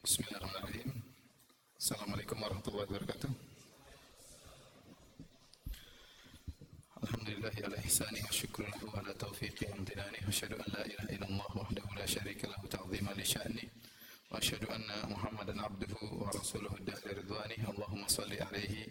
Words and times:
Bismillahirrahmanirrahim. 0.00 0.96
Assalamualaikum 1.76 2.40
warahmatullahi 2.40 2.88
wabarakatuh. 2.88 3.28
Alhamdulillah 7.04 7.52
ala 7.68 7.76
ihsani 7.84 8.24
wa 8.24 8.32
syukru 8.32 8.64
lahu 8.64 8.88
ala 8.96 9.12
taufiqi 9.12 9.68
wa 9.68 9.76
amtinani 9.76 10.24
wa 10.24 10.32
asyhadu 10.32 10.56
an 10.56 10.68
la 10.72 10.82
ilaha 10.88 11.08
illallah 11.12 11.50
wahdahu 11.52 11.92
la 12.00 12.08
syarika 12.08 12.48
lahu 12.48 12.64
ta'zima 12.64 13.12
li 13.12 13.24
sya'ni 13.28 13.64
wa 14.32 14.40
asyhadu 14.40 14.72
anna 14.72 15.04
Muhammadan 15.04 15.60
abduhu 15.68 16.24
wa 16.24 16.32
rasuluhu 16.32 16.80
dahri 16.80 17.20
ridwani 17.20 17.60
Allahumma 17.68 18.08
salli 18.08 18.40
alaihi 18.40 18.88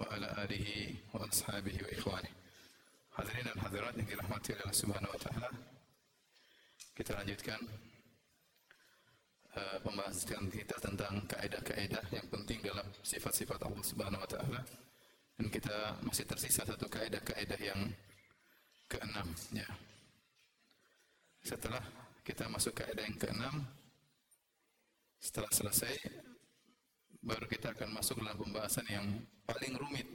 wa 0.00 0.08
ala 0.08 0.40
alihi 0.40 1.04
wa 1.12 1.20
ashabihi 1.28 1.84
wa 1.84 1.90
ikhwani. 1.92 2.32
Hadirin 3.12 3.44
dan 3.44 3.60
hadirat 3.60 3.92
yang 3.92 4.08
dirahmati 4.08 4.56
oleh 4.56 4.64
Allah 4.64 4.80
Subhanahu 4.80 5.12
wa 5.12 5.20
taala. 5.20 5.52
Kita 6.96 7.12
lanjutkan 7.12 7.60
pembahasan 9.82 10.46
kita 10.46 10.76
tentang 10.78 11.26
kaidah-kaidah 11.26 12.04
yang 12.14 12.26
penting 12.30 12.62
dalam 12.62 12.86
sifat-sifat 13.02 13.58
Allah 13.66 13.84
Subhanahu 13.84 14.22
wa 14.22 14.30
taala. 14.30 14.60
Dan 15.40 15.48
kita 15.48 15.96
masih 16.04 16.28
tersisa 16.28 16.62
satu 16.62 16.86
kaidah-kaidah 16.86 17.60
yang 17.60 17.80
keenam 18.86 19.28
ya. 19.56 19.66
Setelah 21.40 21.80
kita 22.20 22.46
masuk 22.52 22.76
kaidah 22.76 23.04
yang 23.06 23.16
keenam 23.16 23.64
setelah 25.20 25.48
selesai 25.52 25.94
baru 27.20 27.44
kita 27.44 27.76
akan 27.76 27.92
masuk 27.92 28.20
dalam 28.24 28.36
pembahasan 28.40 28.86
yang 28.88 29.04
paling 29.44 29.76
rumit 29.76 30.08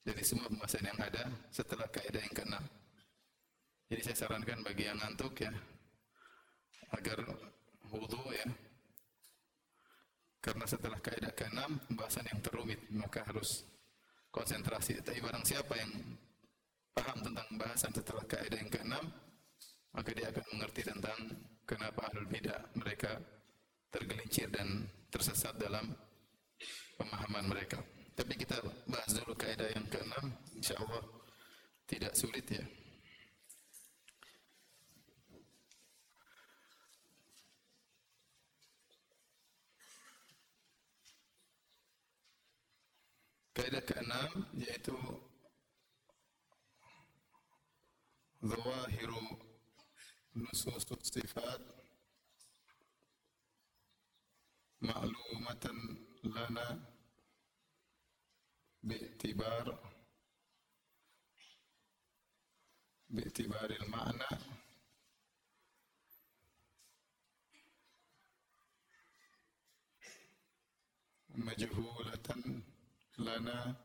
dari 0.00 0.24
semua 0.24 0.48
pembahasan 0.48 0.88
yang 0.88 0.96
ada 0.96 1.28
setelah 1.52 1.84
kaidah 1.92 2.20
yang 2.24 2.34
keenam. 2.34 2.64
Jadi 3.90 4.00
saya 4.06 4.16
sarankan 4.24 4.64
bagi 4.64 4.88
yang 4.88 4.96
ngantuk 4.96 5.34
ya 5.44 5.52
agar 6.96 7.20
wudhu 7.90 8.22
ya 8.32 8.46
karena 10.40 10.64
setelah 10.64 10.96
kaidah 11.04 11.36
keenam 11.36 11.76
pembahasan 11.84 12.24
yang 12.32 12.40
terumit 12.40 12.80
maka 12.96 13.20
harus 13.28 13.68
konsentrasi. 14.32 15.02
Tapi 15.04 15.20
barang 15.20 15.44
siapa 15.44 15.74
yang 15.76 15.92
paham 16.96 17.18
tentang 17.20 17.48
bahasan 17.60 17.92
setelah 17.92 18.24
kaidah 18.24 18.56
yang 18.56 18.72
keenam, 18.72 19.04
maka 19.92 20.10
dia 20.16 20.32
akan 20.32 20.44
mengerti 20.56 20.82
tentang 20.86 21.18
kenapa 21.68 22.08
ahlul 22.08 22.26
bidah 22.30 22.72
mereka 22.78 23.20
tergelincir 23.92 24.48
dan 24.48 24.86
tersesat 25.12 25.58
dalam 25.60 25.92
pemahaman 26.96 27.44
mereka. 27.50 27.82
Tapi 28.14 28.32
kita 28.38 28.62
bahas 28.88 29.10
dulu 29.12 29.36
kaidah 29.36 29.68
yang 29.76 29.84
keenam, 29.92 30.24
insya 30.56 30.78
Allah 30.78 31.04
tidak 31.84 32.16
sulit 32.16 32.46
ya. 32.48 32.64
Kaidah 43.50 43.82
keenam 43.82 44.32
yaitu 44.54 44.94
zawahiru 48.46 49.24
nusus 50.38 50.86
sifat 51.12 51.62
ma'lumatan 54.86 55.78
lana 56.34 56.66
bi'tibar 58.88 59.66
bi'tibaril 63.14 63.84
ma'na 63.92 64.30
majhulatan 71.44 71.99
lana 73.20 73.76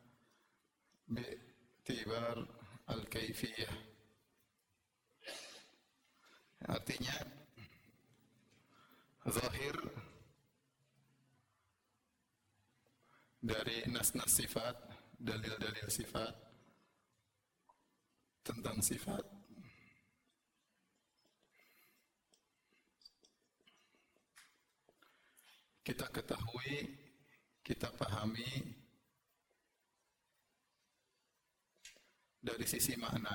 bi'tibar 1.12 2.40
al-kaifiyah. 2.88 3.76
Artinya 6.66 7.18
zahir 9.30 9.78
dari 13.38 13.86
nas-nas 13.94 14.34
sifat 14.34 14.74
dalil-dalil 15.22 15.86
sifat 15.92 16.34
tentang 18.42 18.82
sifat. 18.82 19.22
Kita 25.86 26.10
ketahui 26.10 26.90
kita 27.62 27.94
pahami 27.94 28.85
dari 32.46 32.66
sisi 32.70 32.94
makna. 33.02 33.34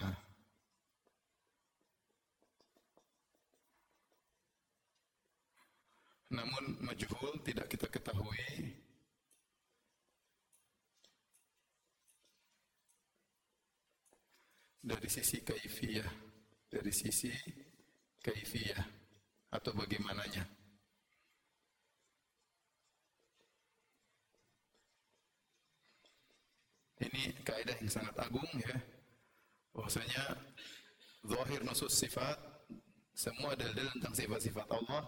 Namun 6.31 6.79
majhul 6.87 7.43
tidak 7.43 7.67
kita 7.67 7.91
ketahui 7.91 8.71
dari 14.79 15.09
sisi 15.11 15.43
kaifiyah, 15.43 16.07
dari 16.71 16.95
sisi 16.95 17.35
kaifiyah 18.23 18.87
atau 19.51 19.75
bagaimananya. 19.75 20.47
Ini 27.01 27.43
kaidah 27.43 27.75
yang 27.83 27.91
sangat 27.91 28.15
agung 28.23 28.47
ya 28.55 29.00
bahwasanya 29.75 30.37
zahir 31.27 31.61
nusus 31.63 31.93
sifat 31.93 32.37
semua 33.13 33.53
dalil 33.53 33.85
tentang 33.99 34.15
sifat-sifat 34.17 34.67
Allah 34.73 35.03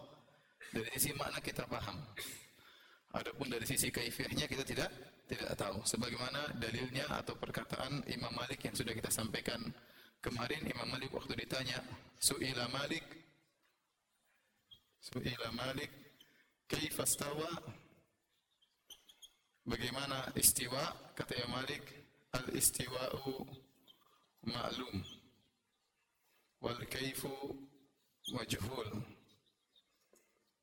dari 0.72 0.88
sisi 0.96 1.16
makna 1.16 1.40
kita 1.40 1.64
paham. 1.64 1.96
Adapun 3.12 3.48
dari 3.52 3.64
sisi 3.68 3.92
kaifiahnya 3.92 4.48
kita 4.48 4.64
tidak 4.64 4.90
tidak 5.28 5.52
tahu. 5.56 5.80
Sebagaimana 5.84 6.56
dalilnya 6.56 7.08
atau 7.08 7.36
perkataan 7.36 8.04
Imam 8.08 8.32
Malik 8.32 8.64
yang 8.64 8.76
sudah 8.76 8.92
kita 8.92 9.08
sampaikan 9.08 9.60
kemarin 10.20 10.64
Imam 10.68 10.88
Malik 10.88 11.12
waktu 11.12 11.36
ditanya 11.36 11.80
Su'ila 12.20 12.68
Malik 12.72 13.04
Su'ila 15.00 15.52
Malik 15.52 15.90
kaifastawa 16.68 17.48
Bagaimana 19.62 20.26
istiwa? 20.34 21.14
Kata 21.14 21.38
Imam 21.38 21.62
Malik, 21.62 21.86
al-istiwa'u 22.34 23.46
ma'lum 24.42 25.04
wal 26.60 26.86
kaifu 26.86 27.30
majhul 28.34 28.90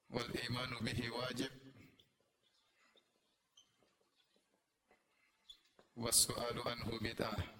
wal 0.09 0.31
imanu 0.45 0.77
bihi 0.83 1.07
wajib 1.09 1.51
was 5.95 6.27
su'alu 6.27 6.63
anhu 6.63 6.99
bid'ah 6.99 7.59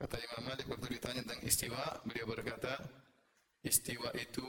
Kata 0.00 0.16
Imam 0.16 0.48
Malik 0.48 0.64
waktu 0.64 0.96
ditanya 0.96 1.20
tentang 1.20 1.44
istiwa, 1.44 2.00
beliau 2.08 2.24
berkata, 2.24 2.72
istiwa 3.60 4.08
itu 4.16 4.48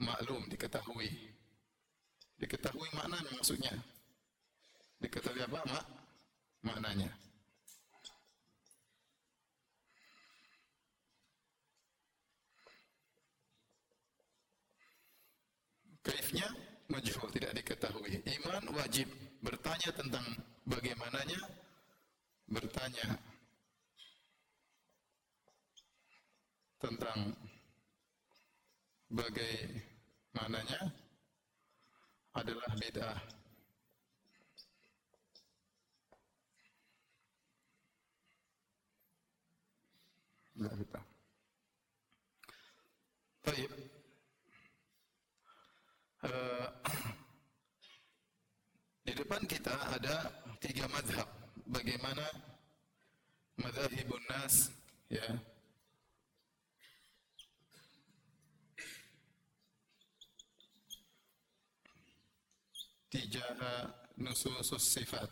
maklum, 0.00 0.48
diketahui. 0.48 1.36
Diketahui 2.40 2.88
makna 2.96 3.20
maksudnya. 3.28 3.76
Diketahui 5.04 5.44
apa? 5.44 5.60
Mak 5.68 5.97
maknanya. 6.68 7.10
Kaifnya 16.04 16.48
majhul 16.88 17.28
tidak 17.32 17.52
diketahui. 17.56 18.20
Iman 18.24 18.64
wajib 18.76 19.08
bertanya 19.44 19.92
tentang 19.92 20.24
bagaimananya 20.64 21.40
bertanya 22.48 23.12
tentang 26.80 27.36
bagaimananya 29.12 30.80
adalah 32.32 32.70
bid'ah. 32.80 33.37
Tidak 40.58 40.74
kita. 40.74 40.74
Gitu. 40.74 41.00
Baik. 43.46 43.70
Uh, 46.18 46.66
di 49.06 49.12
depan 49.14 49.46
kita 49.46 49.70
ada 49.94 50.26
tiga 50.58 50.90
madhab. 50.90 51.30
Bagaimana 51.70 52.26
madhabun 53.54 54.24
nas 54.26 54.74
ya 55.06 55.30
tijaha 63.14 63.94
nususus 64.18 64.80
sifat 64.80 65.30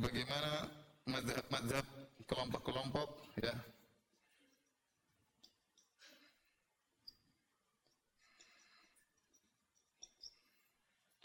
bagaimana 0.00 0.79
madhab-madhab 1.10 1.86
kelompok-kelompok 2.30 3.08
ya 3.42 3.54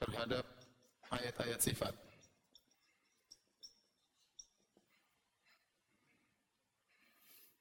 terhadap 0.02 0.46
ayat-ayat 1.10 1.60
sifat. 1.62 1.94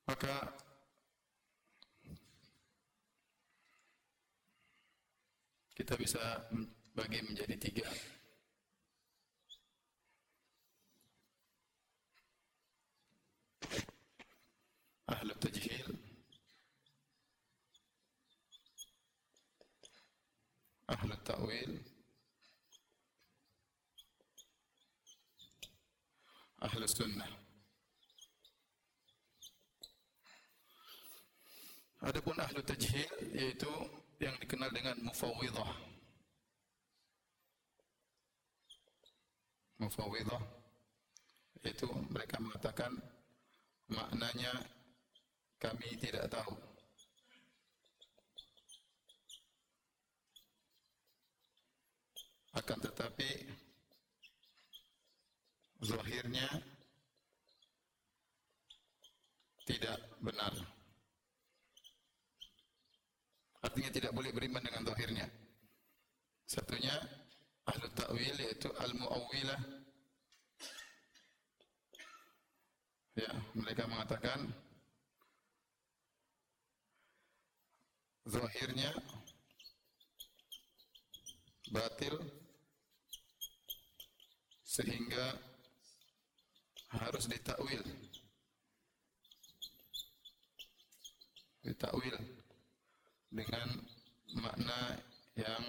Maka 0.04 0.52
kita 5.72 5.96
bisa 5.96 6.20
bagi 6.92 7.24
menjadi 7.24 7.56
tiga. 7.56 7.88
Ahlu 15.14 15.32
tajhil 15.38 15.88
Ahlu 20.90 21.14
ta'wil 21.24 21.72
Ahlu 26.66 26.84
sunnah 26.90 27.44
Adapun 32.04 32.36
ahlu 32.36 32.60
tajhil 32.60 33.08
yaitu 33.32 33.70
yang 34.20 34.36
dikenal 34.36 34.68
dengan 34.76 34.92
mufawwidah. 35.08 35.72
Mufawwidah 39.80 40.42
itu 41.64 41.88
mereka 42.12 42.36
mengatakan 42.44 42.92
maknanya 43.88 44.52
kami 45.58 45.88
tidak 46.00 46.28
tahu. 46.30 46.54
Akan 52.54 52.78
tetapi 52.78 53.50
zahirnya 55.82 56.46
tidak 59.66 59.98
benar. 60.22 60.54
Artinya 63.64 63.90
tidak 63.90 64.12
boleh 64.12 64.30
beriman 64.30 64.60
dengan 64.60 64.84
zahirnya. 64.86 65.26
Satunya 66.44 66.94
ahlu 67.64 67.88
ta'wil 67.96 68.36
yaitu 68.38 68.68
al-mu'awwilah. 68.76 69.60
Ya, 73.14 73.30
mereka 73.56 73.88
mengatakan 73.88 74.52
zahirnya. 78.28 78.90
Batil. 81.72 82.16
Sehingga 84.64 85.38
harus 86.90 87.30
ditakwil. 87.30 87.82
Ditakwil 91.64 92.16
dengan 93.30 93.68
makna 94.34 94.98
yang 95.38 95.64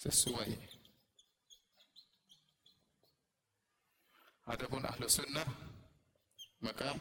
sesuai. 0.00 0.50
Adapun 4.50 4.82
ahlu 4.82 5.06
sunnah 5.06 5.46
maka 6.62 6.98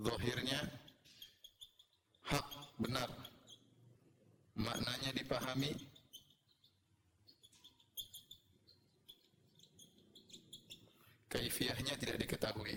zahirnya 0.00 0.60
hak 2.24 2.61
benar. 2.78 3.10
Maknanya 4.56 5.10
dipahami? 5.16 5.72
Kaifiahnya 11.32 11.96
tidak 11.96 12.20
diketahui. 12.20 12.76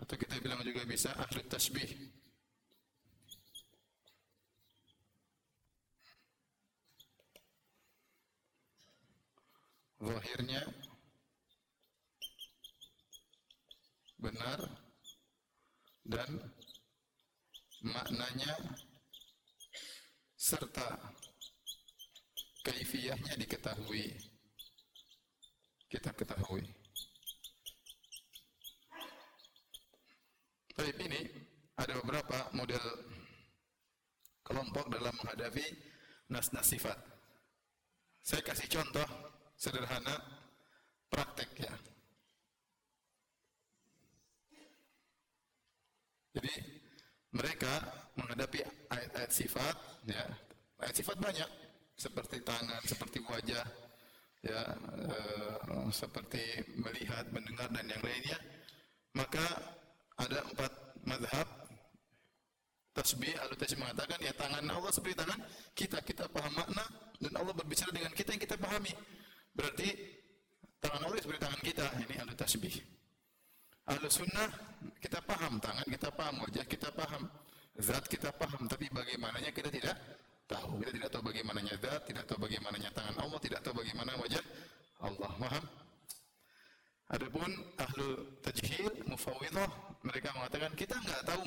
Atau 0.00 0.16
kita 0.16 0.40
bilang 0.40 0.64
juga 0.64 0.88
bisa 0.88 1.12
ahli 1.12 1.44
tasbih. 1.44 1.92
Zahirnya 10.00 10.87
benar 14.18 14.58
dan 16.02 16.28
maknanya 17.82 18.54
serta 20.34 21.14
kaifiyahnya 22.66 23.38
diketahui 23.38 24.18
kita 25.88 26.10
ketahui 26.12 26.66
Tapi 30.78 30.94
ini 31.10 31.26
ada 31.74 31.90
beberapa 31.98 32.54
model 32.54 32.78
kelompok 34.46 34.86
dalam 34.94 35.10
menghadapi 35.18 35.66
nas-nas 36.30 36.70
sifat. 36.70 36.94
Saya 38.22 38.46
kasih 38.46 38.70
contoh 38.70 39.08
sederhana 39.58 40.14
praktek 41.10 41.50
ya. 41.66 41.74
Jadi 46.34 46.52
mereka 47.32 47.72
menghadapi 48.16 48.64
ayat-ayat 48.88 49.32
sifat 49.32 49.76
ya. 50.08 50.24
Ayat 50.80 50.94
sifat 50.96 51.16
banyak. 51.20 51.50
Seperti 51.98 52.38
tangan, 52.46 52.78
seperti 52.86 53.18
wajah, 53.26 53.66
ya, 54.46 54.62
e, 55.02 55.18
seperti 55.90 56.62
melihat, 56.78 57.26
mendengar 57.34 57.66
dan 57.74 57.90
yang 57.90 57.98
lainnya. 57.98 58.38
Maka 59.18 59.42
ada 60.14 60.46
empat 60.46 60.72
madhab. 61.02 61.48
Tasbih 62.94 63.34
al 63.38 63.54
tasbih 63.54 63.78
mengatakan 63.82 64.18
ya 64.22 64.34
tangan 64.34 64.62
Allah 64.70 64.90
seperti 64.94 65.18
tangan 65.18 65.40
kita. 65.74 65.98
Kita 66.06 66.30
paham 66.30 66.54
makna 66.54 66.86
dan 67.18 67.32
Allah 67.34 67.54
berbicara 67.54 67.90
dengan 67.90 68.14
kita 68.14 68.34
yang 68.34 68.42
kita 68.42 68.56
pahami. 68.58 68.94
Berarti 69.54 69.88
tangan 70.78 71.06
Allah 71.06 71.18
seperti 71.18 71.42
tangan 71.42 71.62
kita. 71.62 71.86
Ini 72.06 72.14
al 72.22 72.30
tasbih 72.38 72.97
al 73.88 74.04
sunnah 74.12 74.50
kita 75.00 75.18
paham 75.24 75.56
tangan 75.58 75.86
kita 75.88 76.08
paham 76.12 76.44
wajah 76.44 76.66
kita 76.68 76.88
paham 76.92 77.22
zat 77.78 78.04
kita 78.04 78.30
paham 78.36 78.68
tapi 78.68 78.90
bagaimananya 78.90 79.50
kita 79.54 79.70
tidak 79.72 79.96
tahu. 80.48 80.80
Kita 80.82 80.92
tidak 80.96 81.08
tahu 81.12 81.22
bagaimananya 81.28 81.74
zat 81.78 82.02
tidak 82.08 82.24
tahu 82.26 82.38
bagaimananya 82.44 82.90
tangan 82.92 83.16
Allah 83.20 83.38
tidak 83.40 83.60
tahu 83.62 83.74
bagaimana 83.80 84.12
wajah 84.18 84.44
Allah. 85.04 85.30
Paham 85.38 85.64
Adapun 87.08 87.48
ahlu 87.80 88.36
tajhil, 88.44 88.92
mufawwidah, 89.08 89.64
mereka 90.04 90.28
mengatakan 90.36 90.68
kita 90.76 90.92
nggak 91.00 91.24
tahu 91.24 91.40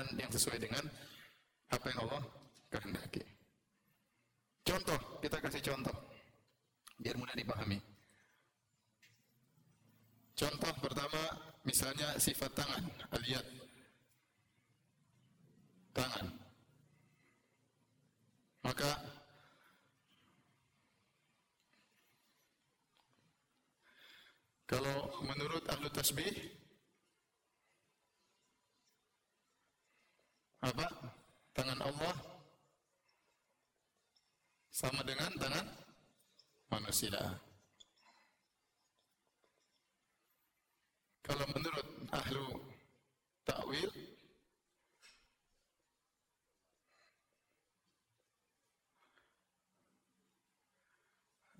sepadan, 0.00 0.16
yang 0.16 0.30
sesuai 0.32 0.58
dengan 0.60 0.84
apa 1.70 1.84
yang 1.92 1.98
Allah 2.08 2.22
kehendaki. 2.72 3.22
Contoh, 4.64 4.98
kita 5.20 5.36
kasih 5.40 5.62
contoh. 5.64 5.96
Biar 7.00 7.16
mudah 7.16 7.36
dipahami. 7.36 7.80
Contoh 10.36 10.72
pertama, 10.80 11.22
misalnya 11.64 12.16
sifat 12.16 12.52
tangan, 12.56 12.84
aliyat. 13.12 13.44
Tangan. 15.92 16.26
Maka 18.60 18.92
kalau 24.68 25.10
menurut 25.24 25.64
ahlu 25.66 25.88
tasbih 25.90 26.60
apa? 30.60 30.86
Tangan 31.56 31.80
Allah 31.82 32.14
sama 34.70 35.02
dengan 35.04 35.28
tangan 35.36 35.66
manusia. 37.00 37.40
Kalau 41.24 41.46
menurut 41.54 41.86
ahlu 42.12 42.46
takwil 43.46 43.92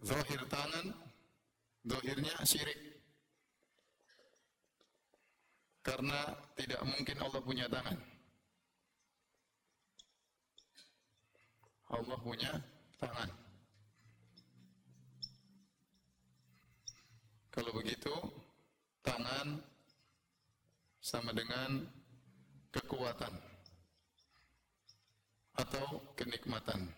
zahir 0.03 0.43
tangan 0.51 0.87
zahirnya 1.87 2.35
syirik 2.43 2.81
karena 5.87 6.35
tidak 6.59 6.83
mungkin 6.83 7.17
Allah 7.21 7.41
punya 7.41 7.65
tangan 7.71 7.99
Allah 11.95 12.19
punya 12.19 12.53
tangan 12.99 13.31
kalau 17.51 17.77
begitu 17.77 18.15
tangan 19.03 19.59
sama 21.03 21.35
dengan 21.35 21.83
kekuatan 22.71 23.35
atau 25.59 25.99
kenikmatan. 26.21 26.93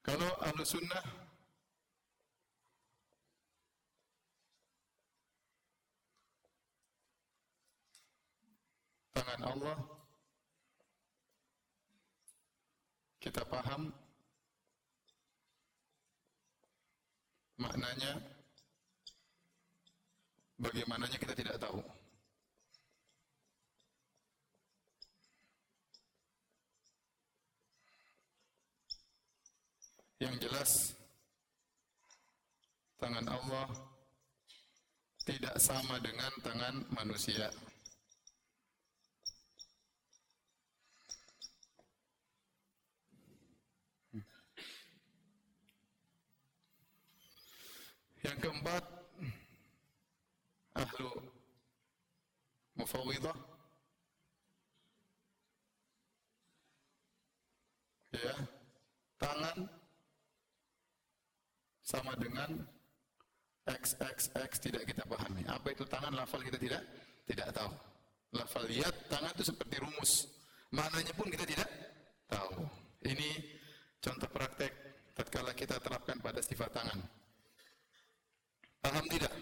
Kalau 0.00 0.32
ahlu 0.40 0.64
sunnah 0.64 1.04
tangan 9.12 9.42
Allah 9.52 9.76
kita 13.20 13.44
paham 13.44 13.92
maknanya 17.60 18.37
bagaimananya 20.58 21.18
kita 21.22 21.34
tidak 21.38 21.56
tahu 21.62 21.80
Yang 30.18 30.50
jelas 30.50 30.70
tangan 32.98 33.22
Allah 33.30 33.70
tidak 35.22 35.54
sama 35.62 36.02
dengan 36.02 36.32
tangan 36.42 36.82
manusia. 36.90 37.46
Yang 48.26 48.36
keempat, 48.42 48.97
ahlu 50.78 51.10
mufawwidah 52.78 53.34
ya, 58.14 58.34
tangan 59.18 59.66
sama 61.82 62.12
dengan 62.20 62.50
XXX 63.68 64.50
tidak 64.60 64.84
kita 64.88 65.04
pahami. 65.04 65.44
Apa 65.44 65.72
itu 65.72 65.84
tangan 65.84 66.16
lafal 66.16 66.40
kita 66.40 66.56
tidak 66.56 66.82
tidak 67.28 67.48
tahu. 67.52 67.72
Lafal 68.32 68.64
lihat 68.68 68.94
tangan 69.08 69.32
itu 69.36 69.44
seperti 69.52 69.76
rumus. 69.80 70.28
Maknanya 70.72 71.12
pun 71.16 71.28
kita 71.32 71.44
tidak 71.48 71.68
tahu. 72.28 72.64
Ini 73.04 73.28
contoh 74.00 74.28
praktek 74.28 74.72
tatkala 75.16 75.52
kita 75.56 75.80
terapkan 75.80 76.20
pada 76.20 76.40
sifat 76.44 76.70
tangan. 76.72 77.00
Paham 78.84 79.04
tidak? 79.08 79.32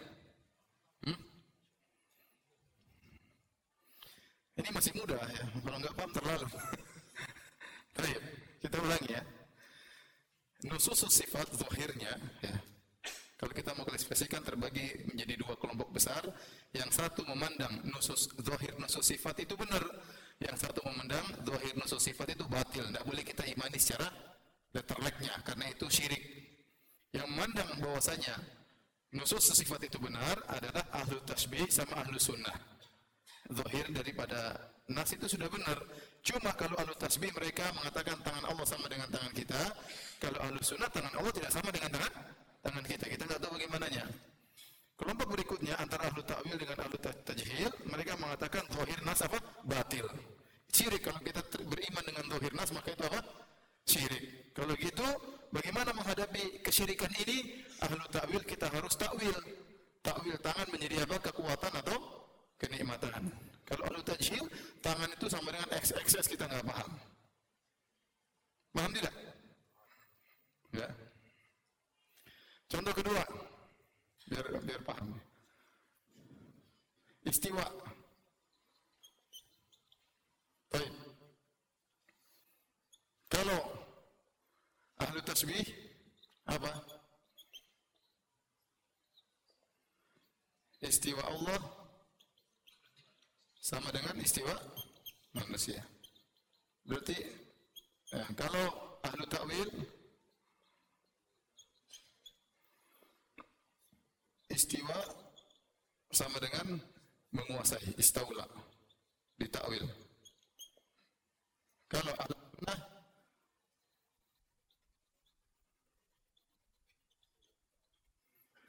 Ini 4.56 4.68
masih 4.72 4.92
mudah 4.96 5.20
ya. 5.20 5.44
Kalau 5.60 5.78
nggak 5.80 5.94
paham 5.94 6.12
terlalu. 6.16 6.46
Baik, 7.96 8.20
kita 8.60 8.76
ulangi 8.80 9.10
ya 9.12 9.22
nusus 10.64 11.04
sifat 11.12 11.46
zahirnya 11.52 12.12
ya. 12.40 12.56
Kalau 13.36 13.52
kita 13.52 13.76
mau 13.76 13.84
klasifikasikan 13.84 14.40
terbagi 14.40 15.12
menjadi 15.12 15.36
dua 15.36 15.60
kelompok 15.60 15.92
besar, 15.92 16.24
yang 16.72 16.88
satu 16.88 17.20
memandang 17.28 17.84
nusus 17.84 18.32
zahir 18.40 18.72
nusus 18.80 19.04
sifat 19.04 19.44
itu 19.44 19.52
benar, 19.60 19.84
yang 20.40 20.56
satu 20.56 20.80
memandang 20.88 21.44
zahir 21.44 21.76
nusus 21.76 22.00
sifat 22.00 22.32
itu 22.32 22.48
batil, 22.48 22.88
tidak 22.88 23.04
boleh 23.04 23.20
kita 23.20 23.44
imani 23.44 23.76
secara 23.76 24.08
letterleknya 24.72 25.36
karena 25.44 25.68
itu 25.68 25.84
syirik. 25.92 26.24
Yang 27.12 27.28
memandang 27.28 27.70
bahwasanya 27.76 28.40
nusus 29.12 29.52
sifat 29.52 29.84
itu 29.84 30.00
benar 30.00 30.40
adalah 30.48 30.88
ahlu 30.96 31.20
tasbih 31.28 31.68
sama 31.68 32.08
ahlu 32.08 32.16
sunnah. 32.16 32.56
Zahir 33.46 33.86
daripada 33.94 34.58
nas 34.90 35.10
itu 35.14 35.26
sudah 35.26 35.46
benar. 35.46 35.78
Cuma 36.22 36.50
kalau 36.58 36.74
ahlu 36.82 36.94
tasbih 36.98 37.30
mereka 37.30 37.70
mengatakan 37.78 38.18
tangan 38.26 38.44
Allah 38.50 38.66
sama 38.66 38.90
dengan 38.90 39.06
tangan 39.06 39.30
kita, 39.30 39.62
kalau 40.18 40.38
ahlu 40.42 40.58
sunnah 40.62 40.90
tangan 40.90 41.14
Allah 41.14 41.32
tidak 41.34 41.50
sama 41.54 41.70
dengan 41.70 41.90
tangan 41.94 42.12
tangan 42.66 42.84
kita. 42.86 43.04
Kita 43.06 43.22
tidak 43.30 43.38
tahu 43.38 43.54
bagaimananya. 43.54 44.04
Kelompok 44.96 45.28
berikutnya 45.36 45.76
antara 45.76 46.08
ahlu 46.08 46.24
ta'wil 46.24 46.56
dengan 46.56 46.78
ahlu 46.80 46.96
tajhil, 46.98 47.70
mereka 47.84 48.16
mengatakan 48.16 48.64
zahir 48.72 48.98
nas 49.04 49.20
apa? 49.22 49.38
Batil. 49.62 50.08
Syirik 50.72 51.04
kalau 51.04 51.20
kita 51.20 51.44
beriman 51.68 52.02
dengan 52.02 52.24
zahir 52.32 52.52
nas 52.56 52.70
maka 52.72 52.90
itu 52.90 53.04
apa? 53.04 53.20
Syirik. 53.86 54.24
Kalau 54.56 54.72
gitu, 54.80 55.06
bagaimana 55.52 55.92
menghadapi 55.92 56.64
kesyirikan 56.64 57.12
ini? 57.22 57.60
Ahlu 57.84 58.02
ta'wil 58.08 58.42
kita 58.48 58.72
harus 58.72 58.96
ta'wil. 58.96 59.36
Ta'wil 60.00 60.36
tangan 60.40 60.66
menjadi 60.72 61.04
apa? 61.04 61.22
Kekuatan 61.28 61.72
atau 61.84 62.25
kenikmatan. 62.60 63.32
Kalau 63.66 63.82
ahlu 63.90 64.00
tajhil, 64.06 64.46
tangan 64.78 65.10
itu 65.10 65.26
sama 65.26 65.50
dengan 65.50 65.68
XXS 65.74 66.26
kita 66.30 66.46
nggak 66.46 66.64
paham. 66.64 66.90
Paham 68.70 68.92
tidak? 68.94 69.14
Ya. 70.70 70.88
Contoh 72.70 72.94
kedua, 72.94 73.22
biar 74.30 74.46
biar 74.62 74.82
paham. 74.86 75.18
Istiwa. 77.26 77.66
Baik. 80.70 80.94
Kalau 83.26 83.60
ahlu 85.02 85.18
tasbih 85.26 85.66
apa? 86.46 86.70
Istiwa 90.86 91.24
Allah 91.26 91.75
sama 93.66 93.90
dengan 93.90 94.14
istiwa 94.22 94.54
manusia. 95.34 95.82
Berarti 96.86 97.18
eh, 98.14 98.28
kalau 98.38 98.66
ahlu 99.02 99.26
takwil 99.26 99.66
istiwa 104.46 104.94
sama 106.14 106.38
dengan 106.38 106.78
menguasai 107.34 107.98
istaula 107.98 108.46
ditakwil 109.34 109.82
kalau 111.90 112.14
nah 112.64 112.80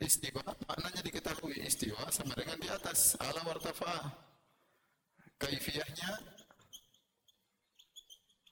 istiwa 0.01 0.43
maknanya 0.67 1.01
diketahui 1.05 1.61
istiwa 1.63 2.09
sama 2.09 2.33
dengan 2.35 2.57
di 2.59 2.67
atas 2.67 3.15
ala 3.21 3.45
wartafa 3.47 4.26
kaifiyahnya 5.37 6.11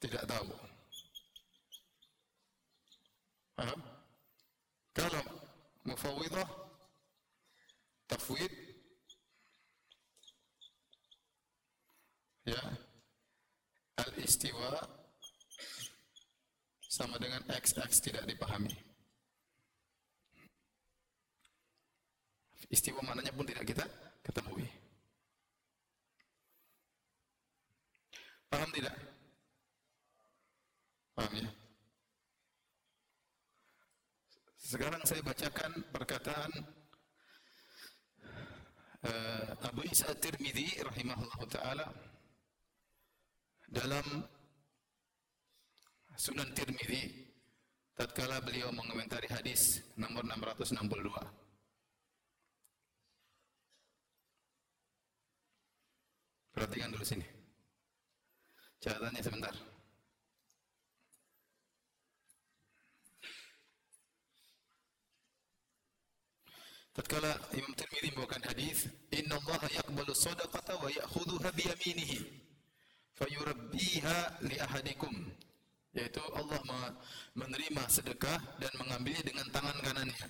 tidak 0.01 0.23
tahu. 0.29 0.53
Paham? 3.57 3.79
Kalau 4.95 5.23
mufawwidah 5.87 6.49
tafwid 8.05 8.53
ya 12.45 12.61
al 13.97 14.11
istiwa 14.21 14.71
sama 16.85 17.17
dengan 17.17 17.41
xx 17.49 17.99
tidak 18.03 18.23
dipahami. 18.29 18.75
Istiwa 22.69 23.01
mananya 23.03 23.33
pun 23.33 23.45
tidak 23.45 23.65
kita 23.67 23.85
ketahui 24.25 24.65
paham 28.55 28.71
tidak 28.71 28.95
paham 31.11 31.33
ya 31.35 31.49
sekarang 34.55 35.03
saya 35.03 35.21
bacakan 35.27 35.71
perkataan 35.91 36.51
uh, 39.03 39.67
Abu 39.67 39.83
Isa 39.91 40.15
Tirmidzi 40.15 40.79
rahimahullah 41.15 41.48
taala 41.48 41.88
dalam 43.72 44.07
Sunan 46.15 46.51
Tirmidzi 46.55 47.12
tatkala 47.95 48.39
beliau 48.43 48.72
mengomentari 48.72 49.27
hadis 49.31 49.84
nomor 49.95 50.24
662 50.27 51.12
Perhatikan 56.55 56.88
dulu 56.88 57.03
sini. 57.03 57.27
Catatannya 58.79 59.19
sebentar. 59.19 59.54
Tatkala 66.95 67.27
Imam 67.51 67.75
Tirmidzi 67.75 68.07
membawakan 68.15 68.43
hadis, 68.47 68.87
"Inna 69.11 69.35
Allah 69.35 69.67
yaqbalu 69.67 70.15
shadaqata 70.15 70.79
wa 70.79 70.87
ya'khudhuha 70.87 71.51
bi 71.51 71.67
yaminihi 71.67 72.17
fayurabbiha 73.19 74.47
li 74.47 74.55
ahadikum." 74.63 75.11
Yaitu 75.91 76.23
Allah 76.31 76.59
menerima 77.35 77.83
sedekah 77.91 78.39
dan 78.63 78.71
mengambilnya 78.79 79.23
dengan 79.27 79.47
tangan 79.51 79.75
kanannya. 79.83 80.27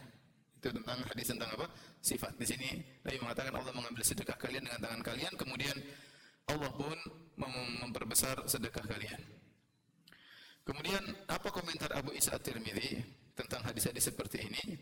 Itu 0.57 0.73
tentang 0.73 1.05
hadis 1.05 1.25
tentang 1.29 1.49
apa? 1.53 1.69
Sifat. 2.01 2.33
Di 2.37 2.45
sini 2.49 2.81
Nabi 3.05 3.17
mengatakan 3.21 3.53
Allah 3.53 3.73
mengambil 3.73 4.01
sedekah 4.01 4.37
kalian 4.37 4.65
dengan 4.65 4.81
tangan 4.81 5.01
kalian, 5.05 5.33
kemudian 5.37 5.77
Allah 6.49 6.69
pun 6.73 6.97
memperbesar 7.85 8.45
sedekah 8.49 8.85
kalian. 8.85 9.21
Kemudian 10.65 11.01
apa 11.29 11.49
komentar 11.53 11.93
Abu 11.93 12.09
Isa 12.17 12.33
At-Tirmidzi 12.33 13.05
tentang 13.37 13.61
hadis-hadis 13.69 14.09
seperti 14.09 14.49
ini? 14.49 14.81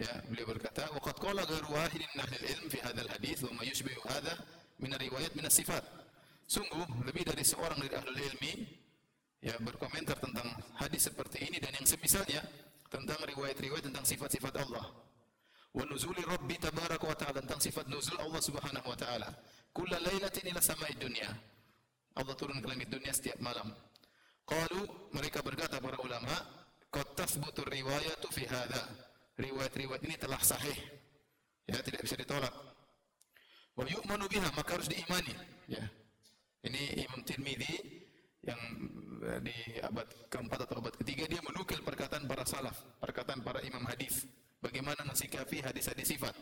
Ya, 0.00 0.16
beliau 0.32 0.48
berkata, 0.48 0.88
"Waqad 0.96 1.16
qala 1.20 1.44
ghairu 1.44 1.76
wahidin 1.76 2.08
min 2.16 2.24
ahli 2.24 2.36
ilm 2.56 2.72
fi 2.72 2.80
hadzal 2.80 3.04
hadits 3.04 3.44
wa 3.44 3.52
ma 3.60 3.62
yushbihu 3.68 4.00
hadza 4.08 4.32
min 4.80 4.96
riwayat 4.96 5.36
min 5.36 5.44
sifat." 5.52 5.84
Sungguh 6.48 7.04
lebih 7.04 7.28
dari 7.28 7.44
seorang 7.44 7.76
dari 7.76 8.00
ahli 8.00 8.20
ilmi 8.32 8.52
ya 9.44 9.60
berkomentar 9.60 10.16
tentang 10.16 10.48
hadis 10.80 11.12
seperti 11.12 11.44
ini 11.44 11.60
dan 11.60 11.76
yang 11.76 11.84
semisalnya 11.84 12.40
tentang 12.88 13.20
riwayat-riwayat 13.28 13.92
tentang 13.92 14.08
sifat-sifat 14.08 14.56
Allah. 14.64 14.88
Wa 15.76 15.84
nuzuli 15.84 16.24
Rabbi 16.24 16.56
tabaraka 16.56 17.04
wa 17.04 17.14
ta'ala 17.14 17.38
tentang 17.44 17.60
sifat 17.60 17.84
nuzul 17.92 18.16
Allah 18.24 18.40
Subhanahu 18.40 18.88
wa 18.88 18.96
taala. 18.96 19.28
Kulla 19.70 20.00
lailatin 20.00 20.48
ila 20.48 20.64
sama'id 20.64 20.96
dunya. 20.96 21.28
Allah 22.16 22.34
turun 22.40 22.58
ke 22.58 22.66
langit 22.66 22.88
dunia 22.88 23.12
setiap 23.12 23.36
malam. 23.38 23.68
Qalu 24.48 25.12
mereka 25.12 25.44
berkata 25.44 25.78
para 25.78 26.00
ulama, 26.02 26.34
qad 26.90 27.06
tathbutu 27.14 27.62
riwayatu 27.68 28.26
fi 28.34 28.48
hadza 28.50 29.09
riwayat-riwayat 29.38 30.02
ini 30.06 30.16
telah 30.18 30.40
sahih. 30.40 30.78
Ya, 31.68 31.78
tidak 31.84 32.02
bisa 32.02 32.18
ditolak. 32.18 32.50
Wa 33.78 33.84
yu'manu 33.86 34.26
biha, 34.26 34.50
maka 34.56 34.80
harus 34.80 34.90
diimani. 34.90 35.34
Ya. 35.70 35.84
Ini 36.66 37.06
Imam 37.06 37.22
Tirmidzi 37.22 37.78
yang 38.44 38.60
eh, 39.24 39.40
di 39.40 39.56
abad 39.80 40.08
keempat 40.28 40.64
atau 40.68 40.80
abad 40.80 40.94
ketiga 40.96 41.28
dia 41.28 41.40
menukil 41.44 41.80
perkataan 41.84 42.24
para 42.24 42.44
salaf, 42.44 42.76
perkataan 43.00 43.40
para 43.44 43.60
imam 43.64 43.84
hadis. 43.88 44.24
Bagaimana 44.60 45.00
mensikapi 45.08 45.64
hadis-hadis 45.64 46.16
sifat. 46.16 46.36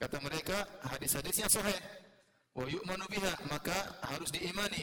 Kata 0.00 0.16
mereka, 0.24 0.64
hadis-hadisnya 0.96 1.48
sahih. 1.52 1.76
Wa 2.56 2.64
yu'manu 2.64 3.04
biha, 3.10 3.34
maka 3.52 3.76
harus 4.08 4.32
diimani 4.32 4.80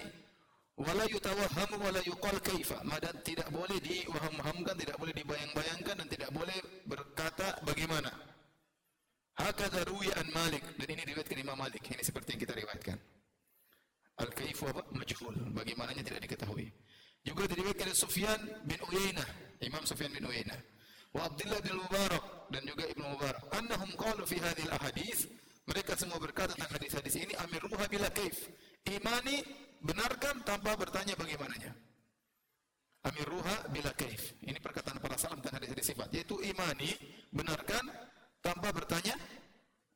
wala 0.81 1.05
yutawahhamu 1.05 1.75
wala 1.77 2.01
yuqal 2.03 2.37
kaifa. 2.41 2.81
Madan 2.83 3.15
tidak 3.21 3.47
boleh 3.53 3.77
diwaham-wahamkan 3.79 4.75
tidak 4.77 4.97
boleh 4.97 5.13
dibayang-bayangkan 5.13 5.95
dan 6.01 6.07
tidak 6.09 6.29
boleh 6.33 6.57
berkata 6.89 7.61
bagaimana. 7.63 8.11
Hakadha 9.37 9.87
ruwiya 9.87 10.13
an 10.17 10.27
Malik. 10.33 10.63
Dan 10.75 10.87
ini 10.91 11.01
diriwayatkan 11.07 11.37
Imam 11.39 11.57
Malik. 11.57 11.81
Ini 11.85 12.03
seperti 12.03 12.35
yang 12.35 12.41
kita 12.43 12.53
riwayatkan. 12.57 12.97
Al 14.21 14.29
kaifu 14.33 14.69
apa? 14.69 14.81
Majhul. 14.91 15.35
Bagaimananya 15.55 16.03
tidak 16.03 16.21
diketahui. 16.27 16.67
Juga 17.21 17.45
diriwayatkan 17.47 17.87
oleh 17.89 17.97
Sufyan 17.97 18.39
bin 18.67 18.77
Uyainah. 18.91 19.29
Imam 19.61 19.85
Sufyan 19.85 20.11
bin 20.11 20.25
Uyainah. 20.25 20.59
Wa 21.15 21.29
Abdullah 21.31 21.61
bin 21.63 21.79
Mubarak. 21.79 22.51
Dan 22.51 22.67
juga 22.67 22.83
Ibnu 22.89 23.05
Mubarak. 23.05 23.43
Annahum 23.55 23.89
qalu 23.95 24.27
fi 24.27 24.37
hadhihi 24.41 24.67
al 24.67 24.75
ahadits 24.81 25.29
mereka 25.71 25.93
semua 25.93 26.17
berkata 26.17 26.57
tentang 26.57 26.73
hadis-hadis 26.73 27.15
ini 27.21 27.33
amiruha 27.37 27.85
bila 27.85 28.09
kaif. 28.09 28.49
Imani 28.89 29.39
benarkan 29.81 30.45
tanpa 30.45 30.77
bertanya 30.77 31.17
bagaimananya. 31.17 31.71
Amiruha 33.01 33.65
bila 33.73 33.89
kaif. 33.97 34.37
Ini 34.45 34.61
perkataan 34.61 35.01
para 35.01 35.17
salam 35.17 35.41
tentang 35.41 35.65
hadis 35.65 35.89
sifat. 35.89 36.13
Yaitu 36.13 36.37
imani, 36.45 36.93
benarkan 37.33 37.81
tanpa 38.45 38.69
bertanya 38.69 39.17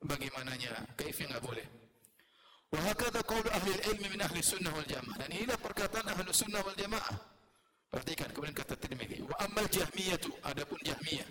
bagaimananya. 0.02 0.74
Kaif 0.98 1.22
yang 1.22 1.30
enggak 1.30 1.46
boleh. 1.46 1.68
Wa 2.74 2.82
hakadha 2.82 3.22
qawlu 3.22 3.46
ahli 3.54 3.72
ilmi 3.94 4.18
min 4.18 4.22
ahli 4.26 4.42
sunnah 4.42 4.74
wal 4.74 4.90
jamaah. 4.90 5.22
Dan 5.22 5.30
inilah 5.38 5.58
perkataan 5.62 6.06
ahli 6.10 6.34
sunnah 6.34 6.66
wal 6.66 6.74
jamaah. 6.74 7.18
Perhatikan 7.94 8.34
kemudian 8.34 8.58
kata 8.58 8.76
Tirmidzi, 8.76 9.22
wa 9.24 9.38
ammal 9.46 9.70
jahmiyatu, 9.70 10.34
adapun 10.44 10.82
jahmiyah. 10.82 11.30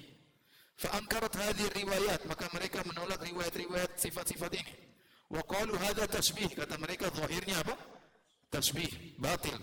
Fa 0.79 0.95
ankarat 0.97 1.35
hadhihi 1.35 1.71
riwayat, 1.83 2.25
maka 2.31 2.47
mereka 2.55 2.81
menolak 2.87 3.21
riwayat-riwayat 3.21 3.99
sifat-sifat 3.99 4.63
ini. 4.63 4.75
Wa 5.29 5.43
qalu 5.45 5.75
hadha 5.77 6.07
tasbih, 6.07 6.51
kata 6.55 6.79
mereka 6.79 7.11
zahirnya 7.13 7.61
apa? 7.61 7.75
tasbih 8.55 9.19
batil 9.19 9.59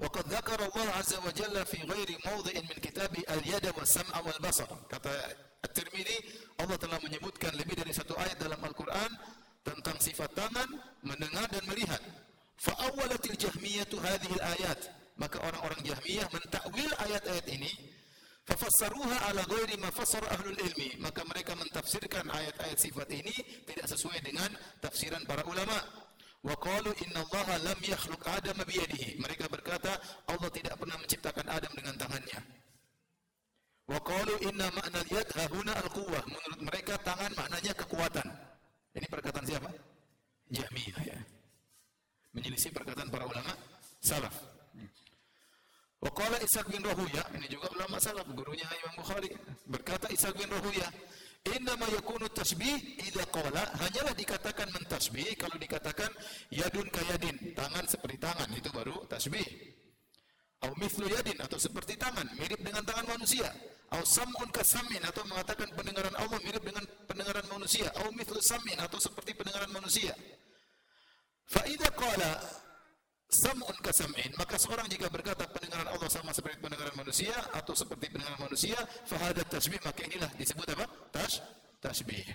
Waqad 0.00 0.32
dzakara 0.32 0.64
Allah 0.64 0.96
azza 0.96 1.20
wa 1.20 1.28
jalla 1.28 1.60
fi 1.68 1.76
ghairi 1.84 2.16
mawdhi'in 2.24 2.64
min 2.64 2.78
kitabi 2.80 3.20
al-yada 3.28 3.68
wa 3.76 3.84
sam'a 3.84 4.24
wal 4.24 4.40
basar. 4.40 4.64
Allah 6.56 6.76
telah 6.80 6.96
menyebutkan 7.04 7.52
lebih 7.52 7.76
dari 7.76 7.92
satu 7.92 8.16
ayat 8.16 8.40
dalam 8.40 8.56
Al-Qur'an 8.64 9.12
tentang 9.60 10.00
sifat 10.00 10.32
tangan, 10.32 10.72
mendengar 11.04 11.44
dan 11.52 11.60
melihat. 11.68 12.00
Fa 12.56 12.72
awwalatil 12.80 13.36
هذه 13.92 14.30
الآيات. 14.40 14.80
Maka 15.20 15.36
orang-orang 15.44 15.84
Jahmiyah 15.84 16.32
mentakwil 16.32 16.88
ayat-ayat 16.96 17.44
ini 17.52 17.68
Fafassaruha 18.48 19.16
على 19.28 19.44
غير 19.52 19.76
ما 19.76 19.92
fassara 19.92 20.32
ahlul 20.32 20.56
ilmi. 20.56 20.96
Maka 20.96 21.28
mereka 21.28 21.52
mentafsirkan 21.60 22.24
ayat-ayat 22.24 22.80
sifat 22.80 23.08
ini 23.12 23.36
tidak 23.68 23.84
sesuai 23.84 24.16
dengan 24.24 24.48
tafsiran 24.80 25.22
para 25.28 25.44
ulama. 25.44 25.76
Wa 26.40 26.56
qalu 26.56 26.90
inna 27.04 27.20
Allah 27.20 27.60
lam 27.60 27.78
yakhluq 27.84 28.24
Adam 28.24 28.58
biyadihi. 28.64 29.20
Mereka 29.20 29.44
berkata 29.52 29.92
Allah 30.24 30.48
tidak 30.48 30.80
pernah 30.80 30.96
menciptakan 30.96 31.46
Adam 31.52 31.72
dengan 31.76 31.94
tangannya. 32.00 32.40
Wa 33.90 33.98
qalu 34.00 34.34
inna 34.48 34.72
ma'na 34.72 35.00
yad 35.12 35.28
hahuna 35.36 35.72
al-quwwah. 35.84 36.24
Menurut 36.24 36.60
mereka 36.64 36.96
tangan 37.04 37.32
maknanya 37.36 37.72
kekuatan. 37.76 38.26
Ini 38.96 39.06
perkataan 39.06 39.44
siapa? 39.44 39.68
Jahmiyah 40.50 41.02
ya. 41.04 41.18
Menyelisih 42.32 42.72
perkataan 42.72 43.10
para 43.12 43.28
ulama 43.28 43.52
salaf. 44.00 44.34
Wa 46.00 46.08
qala 46.16 46.40
Ishaq 46.40 46.72
bin 46.72 46.80
Rahuya, 46.80 47.20
ini 47.36 47.44
juga 47.52 47.68
ulama 47.76 48.00
salaf, 48.00 48.24
gurunya 48.32 48.64
Imam 48.80 49.04
Bukhari. 49.04 49.28
Berkata 49.68 50.08
Ishaq 50.08 50.32
bin 50.32 50.48
Rahuya, 50.48 50.88
Innama 51.40 51.88
yakunu 51.88 52.28
tasbih 52.28 53.00
idza 53.00 53.24
qala 53.32 53.64
hanyalah 53.80 54.12
dikatakan 54.12 54.68
mentasbih 54.76 55.40
kalau 55.40 55.56
dikatakan 55.56 56.12
yadun 56.52 56.84
kayadin, 56.92 57.56
tangan 57.56 57.88
seperti 57.88 58.20
tangan 58.20 58.44
itu 58.52 58.68
baru 58.68 59.08
tasbih. 59.08 59.48
Au 60.60 60.76
mithlu 60.76 61.08
yadin 61.08 61.40
atau 61.40 61.56
seperti 61.56 61.96
tangan, 61.96 62.28
mirip 62.36 62.60
dengan 62.60 62.84
tangan 62.84 63.16
manusia. 63.16 63.48
Au 63.96 64.04
sam'un 64.04 64.52
kasamin 64.52 65.00
atau 65.00 65.24
mengatakan 65.24 65.72
pendengaran 65.72 66.12
Allah 66.20 66.36
mirip 66.44 66.60
dengan 66.60 66.84
pendengaran 67.08 67.48
manusia. 67.48 67.88
Au 68.04 68.12
mithlu 68.12 68.44
samin 68.44 68.76
atau 68.76 69.00
seperti 69.00 69.32
pendengaran 69.32 69.72
manusia. 69.72 70.12
Fa 71.48 71.64
idza 71.64 71.88
qala 71.96 72.59
sam'un 73.30 73.78
kasam'in 73.78 74.34
maka 74.34 74.58
seorang 74.58 74.90
jika 74.90 75.06
berkata 75.06 75.46
pendengaran 75.54 75.86
Allah 75.86 76.10
sama 76.10 76.34
seperti 76.34 76.58
pendengaran 76.58 76.94
manusia 76.98 77.32
atau 77.54 77.72
seperti 77.78 78.10
pendengaran 78.10 78.42
manusia 78.42 78.76
fahadat 79.06 79.46
tasbih 79.46 79.78
maka 79.86 80.02
inilah 80.02 80.30
disebut 80.34 80.66
apa? 80.74 80.86
Tas 81.14 81.38
tasbih. 81.78 82.26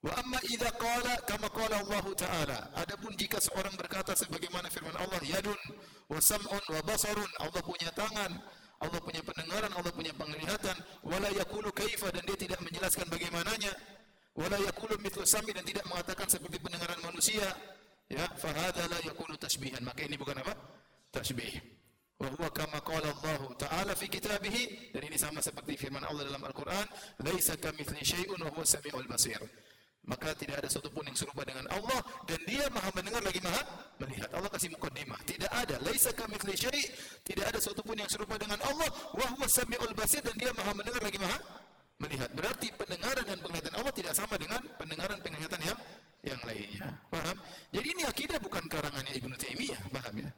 Wa 0.00 0.16
amma 0.16 0.40
idza 0.48 0.72
qala 0.80 1.12
kama 1.28 1.52
qala 1.52 1.84
Allah 1.84 2.04
taala. 2.16 2.58
Adapun 2.72 3.12
jika 3.20 3.36
seorang 3.36 3.76
berkata 3.76 4.16
sebagaimana 4.16 4.72
firman 4.72 4.96
Allah 4.96 5.20
yadun 5.20 5.60
wa 6.08 6.16
sam'un 6.16 6.64
wa 6.72 6.80
basarun 6.88 7.28
Allah 7.44 7.60
punya 7.60 7.92
tangan 7.92 8.32
Allah 8.80 9.00
punya 9.04 9.20
pendengaran 9.20 9.68
Allah 9.76 9.92
punya 9.92 10.16
penglihatan 10.16 10.76
wala 11.04 11.28
yaqulu 11.36 11.68
kaifa 11.76 12.08
dan 12.16 12.24
dia 12.24 12.48
tidak 12.48 12.64
menjelaskan 12.64 13.12
bagaimananya 13.12 13.72
wala 14.32 14.56
yaqulu 14.56 14.96
mithlu 15.04 15.20
sami 15.28 15.52
dan 15.52 15.68
tidak 15.68 15.84
mengatakan 15.84 16.24
seperti 16.32 16.56
pendengaran 16.64 16.96
manusia 17.04 17.44
ya 18.10 18.26
fahadha 18.34 18.84
la 18.90 18.98
yakunu 19.06 19.38
tasbihan. 19.38 19.80
Maka 19.86 20.02
ini 20.04 20.18
bukan 20.18 20.36
apa? 20.42 20.52
Tasbih. 21.14 21.54
Wa 22.20 22.28
huwa 22.28 22.50
kama 22.52 22.82
qala 22.84 23.08
Allah 23.16 23.40
taala 23.56 23.92
fi 23.96 24.04
kitabih 24.10 24.92
dan 24.92 25.02
ini 25.08 25.16
sama 25.16 25.40
seperti 25.40 25.80
firman 25.80 26.04
Allah 26.04 26.28
dalam 26.28 26.44
Al-Qur'an 26.44 26.84
laisa 27.24 27.56
kamitsli 27.56 28.04
syai'un 28.04 28.36
wa 28.36 28.52
huwa 28.52 28.66
samiul 28.66 29.08
basir. 29.08 29.40
Maka 30.04 30.32
tidak 30.36 30.64
ada 30.64 30.68
satu 30.68 30.88
pun 30.88 31.04
yang 31.04 31.16
serupa 31.16 31.44
dengan 31.44 31.64
Allah 31.72 32.00
dan 32.24 32.40
dia 32.44 32.68
maha 32.72 32.88
mendengar 32.92 33.24
lagi 33.24 33.40
maha 33.40 33.62
melihat. 34.00 34.28
Allah 34.36 34.48
kasih 34.52 34.72
mukaddimah. 34.72 35.20
Tidak 35.28 35.52
ada. 35.52 35.76
Laisa 35.80 36.12
kamitsli 36.12 36.56
syai' 36.56 36.84
tidak 37.24 37.52
ada 37.52 37.60
satu 37.60 37.80
pun 37.84 37.96
yang 37.96 38.08
serupa 38.08 38.36
dengan 38.36 38.60
Allah 38.64 38.88
wa 39.16 39.26
huwa 39.36 39.46
samiul 39.48 39.92
basir. 39.92 40.24
Dan 40.24 40.36
dia 40.40 40.52
maha 40.56 40.72
mendengar 40.72 41.04
lagi 41.04 41.20
maha 41.20 41.36
melihat. 42.00 42.32
Berarti 42.32 42.68
pendengaran 42.74 43.24
dan 43.28 43.38
penglihatan 43.44 43.74
Allah 43.76 43.92
tidak 43.92 44.12
sama 44.16 44.34
dengan 44.40 44.60
pendengaran 44.80 45.20
penglihatan 45.20 45.60
yang 45.68 45.78
yang 46.20 46.40
lainnya. 46.44 46.88
Paham? 47.08 47.36
Jadi 47.72 47.88
ini 47.96 48.02
akidah 48.04 48.38
bukan 48.40 48.64
karangannya 48.68 49.12
Ibnu 49.16 49.34
Taimiyah, 49.36 49.80
paham 49.88 50.14
ya? 50.20 50.30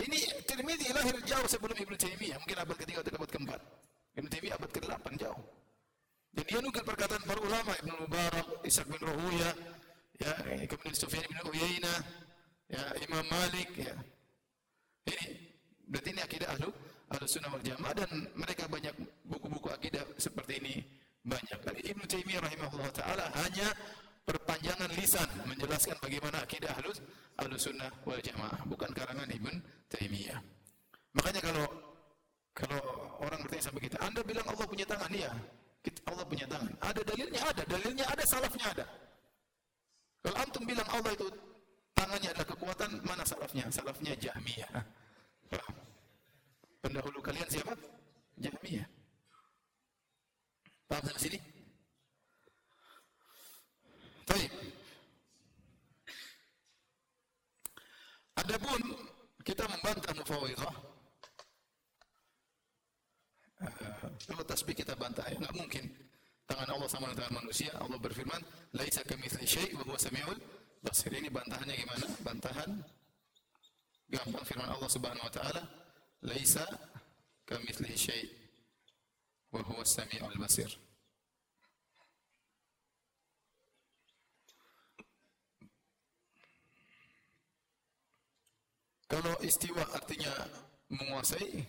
Ini 0.00 0.18
Tirmidzi 0.48 0.88
lahir 0.96 1.16
jauh 1.24 1.48
sebelum 1.48 1.76
Ibnu 1.76 1.96
Taimiyah, 1.96 2.36
mungkin 2.40 2.58
abad 2.60 2.76
ketiga 2.76 3.04
atau 3.04 3.16
abad 3.16 3.30
keempat. 3.32 3.60
Ibnu 4.16 4.28
Taimiyah 4.28 4.56
abad 4.56 4.70
ke-8 4.72 5.06
jauh. 5.16 5.42
Dan 6.30 6.44
dia 6.46 6.58
nukil 6.62 6.84
perkataan 6.86 7.22
para 7.26 7.40
ulama 7.42 7.72
Ibnu 7.82 7.94
Mubarak, 8.06 8.46
Ishaq 8.62 8.86
bin 8.86 9.02
Rahuya, 9.02 9.50
ya, 10.22 10.32
kemudian 10.68 10.94
Sufyan 10.94 11.26
bin 11.26 11.42
Uyainah, 11.42 11.98
ya, 12.70 12.82
Imam 13.02 13.26
Malik, 13.26 13.70
ya. 13.74 13.96
Ini 15.10 15.24
berarti 15.90 16.08
ini 16.14 16.22
akidah 16.22 16.48
ahlu 16.54 16.70
ahlu 17.10 17.26
sunnah 17.26 17.50
wal 17.50 17.64
jamaah 17.66 17.94
dan 17.98 18.10
mereka 18.38 18.70
banyak 18.70 18.94
buku-buku 19.26 19.68
akidah 19.74 20.06
seperti 20.14 20.62
ini 20.62 20.74
banyak. 21.30 21.58
Dan 21.62 21.74
Ibnu 21.78 22.04
Taimiyah 22.10 22.42
rahimahullah 22.42 22.90
taala 22.90 23.24
hanya 23.46 23.70
perpanjangan 24.26 24.90
lisan 24.98 25.28
menjelaskan 25.46 25.96
bagaimana 26.02 26.42
akidah 26.42 26.74
ahlu 26.74 26.90
ahlu 27.38 27.54
sunnah 27.56 27.90
wal 28.02 28.18
jamaah, 28.18 28.60
bukan 28.66 28.90
karangan 28.90 29.30
Ibnu 29.30 29.54
Taimiyah. 29.86 30.38
Makanya 31.14 31.40
kalau 31.42 31.66
kalau 32.50 32.80
orang 33.22 33.40
bertanya 33.46 33.64
sama 33.70 33.78
kita, 33.78 33.96
Anda 34.02 34.20
bilang 34.26 34.44
Allah 34.50 34.66
punya 34.66 34.84
tangan, 34.84 35.10
iya. 35.14 35.30
Allah 36.04 36.24
punya 36.28 36.44
tangan. 36.44 36.72
Ada 36.82 37.00
dalilnya 37.06 37.40
ada, 37.40 37.62
dalilnya 37.64 38.04
ada, 38.04 38.24
salafnya 38.28 38.66
ada. 38.68 38.86
Kalau 40.20 40.36
antum 40.36 40.62
bilang 40.68 40.84
Allah 40.92 41.16
itu 41.16 41.26
tangannya 41.96 42.28
adalah 42.36 42.48
kekuatan, 42.52 42.90
mana 43.00 43.24
salafnya? 43.24 43.64
Salafnya 43.72 44.12
Jahmiyah. 44.20 44.68
Pendahulu 46.84 47.24
kalian 47.24 47.48
siapa? 47.48 47.72
Jahmiyah. 48.36 48.99
Paham 50.90 51.06
sampai 51.06 51.22
sini? 51.22 51.38
Baik. 54.26 54.50
Adapun 58.42 58.80
kita 59.46 59.70
membantah 59.70 60.10
mufawwidah. 60.18 60.74
Uh, 63.60 64.10
kalau 64.26 64.42
tasbih 64.42 64.74
kita 64.74 64.98
bantah 64.98 65.22
ya 65.30 65.38
enggak 65.38 65.54
mungkin. 65.54 65.84
Tangan 66.50 66.74
Allah 66.74 66.88
sama 66.90 67.14
dengan 67.14 67.22
tangan 67.22 67.34
manusia. 67.46 67.70
Allah 67.78 67.98
berfirman, 68.02 68.42
"Laisa 68.74 69.06
kamitsli 69.06 69.46
syai' 69.46 69.70
wa 69.78 69.86
huwa 69.86 69.94
samiul 69.94 70.38
basir." 70.82 71.14
Ini 71.14 71.30
bantahannya 71.30 71.78
gimana? 71.78 72.06
Bantahan 72.26 72.70
gampang 74.10 74.42
firman 74.42 74.66
Allah 74.66 74.90
Subhanahu 74.90 75.22
wa 75.22 75.30
taala, 75.30 75.62
"Laisa 76.26 76.66
kamitslihi 77.46 77.94
syai' 77.94 78.39
wa 79.52 79.60
huwa 79.62 79.84
samiul 79.84 80.38
basir." 80.38 80.70
Kalau 89.10 89.34
istiwa 89.42 89.82
artinya 89.90 90.30
menguasai, 90.86 91.66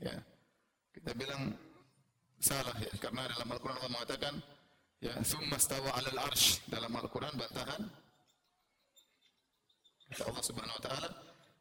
ya 0.00 0.14
kita 0.94 1.12
bilang 1.12 1.52
salah 2.38 2.74
ya 2.78 2.90
karena 3.02 3.26
dalam 3.26 3.50
Al-Qur'an 3.50 3.76
Allah 3.82 3.92
mengatakan 3.92 4.34
ya 5.02 5.14
summa 5.26 5.58
stawa 5.58 5.90
'alal 5.98 6.18
arsh 6.30 6.62
dalam 6.70 6.90
Al-Qur'an 6.94 7.34
bantahan 7.34 7.82
kata 10.14 10.22
Allah 10.26 10.44
Subhanahu 10.46 10.78
wa 10.78 10.82
taala 10.82 11.10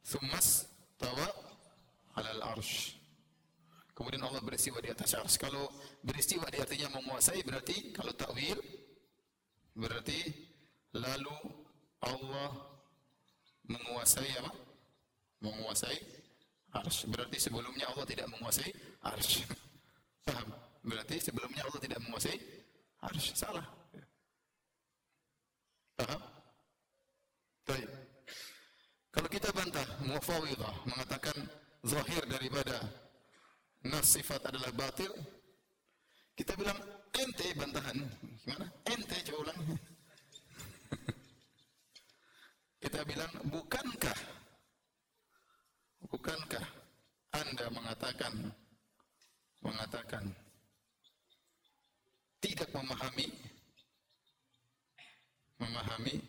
summa 0.05 0.37
stawa 0.37 1.27
'alal 2.17 2.41
arsh 2.57 2.97
kemudian 3.97 4.21
Allah 4.21 4.45
beristiwa 4.45 4.77
di 4.77 4.93
atas 4.93 5.17
arsy 5.17 5.41
kalau 5.41 5.65
beristiwa 6.05 6.45
di 6.53 6.61
artinya 6.61 6.93
menguasai 6.93 7.41
berarti 7.41 7.89
kalau 7.89 8.13
takwil 8.13 8.61
berarti 9.73 10.21
lalu 10.93 11.33
Allah 12.05 12.53
menguasai 13.65 14.29
apa 14.37 14.53
menguasai 15.41 15.97
arsy 16.77 17.09
berarti 17.09 17.37
sebelumnya 17.41 17.89
Allah 17.89 18.05
tidak 18.05 18.29
menguasai 18.29 18.69
arsy 19.01 19.41
paham 20.29 20.67
Berarti 20.87 21.19
sebelumnya 21.19 21.67
Allah 21.67 21.81
tidak 21.83 21.99
menguasai 21.99 22.39
harus 23.03 23.35
salah. 23.35 23.67
Paham? 25.99 26.21
Baik. 27.67 27.89
Kalau 29.11 29.27
kita 29.27 29.49
bantah 29.51 29.87
mufawidah 30.07 30.75
mengatakan 30.87 31.35
zahir 31.83 32.23
daripada 32.31 32.79
nas 33.87 34.07
sifat 34.07 34.51
adalah 34.51 34.71
batil, 34.75 35.11
kita 36.37 36.53
bilang 36.53 36.77
ente 37.15 37.47
bantahan. 37.57 37.97
Gimana? 38.45 38.67
Ente 38.85 39.17
coba 39.31 39.49
ulang. 39.49 39.59
kita 42.83 43.01
bilang 43.03 43.31
bukankah 43.49 44.19
bukankah 46.07 46.65
Anda 47.35 47.67
mengatakan 47.73 48.33
mengatakan 49.59 50.23
tidak 52.39 52.69
memahami 52.71 53.27
memahami 55.57 56.21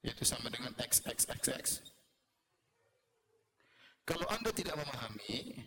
yaitu 0.00 0.24
sama 0.24 0.48
dengan 0.48 0.72
x 0.80 1.04
x 1.04 1.28
x 1.28 1.42
x 1.52 1.64
kalau 4.08 4.24
anda 4.32 4.48
tidak 4.50 4.74
memahami 4.80 5.60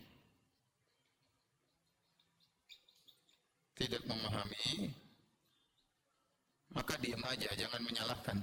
tidak 3.74 4.02
memahami 4.06 4.94
maka 6.74 6.98
diam 6.98 7.22
aja 7.22 7.48
jangan 7.54 7.82
menyalahkan. 7.86 8.38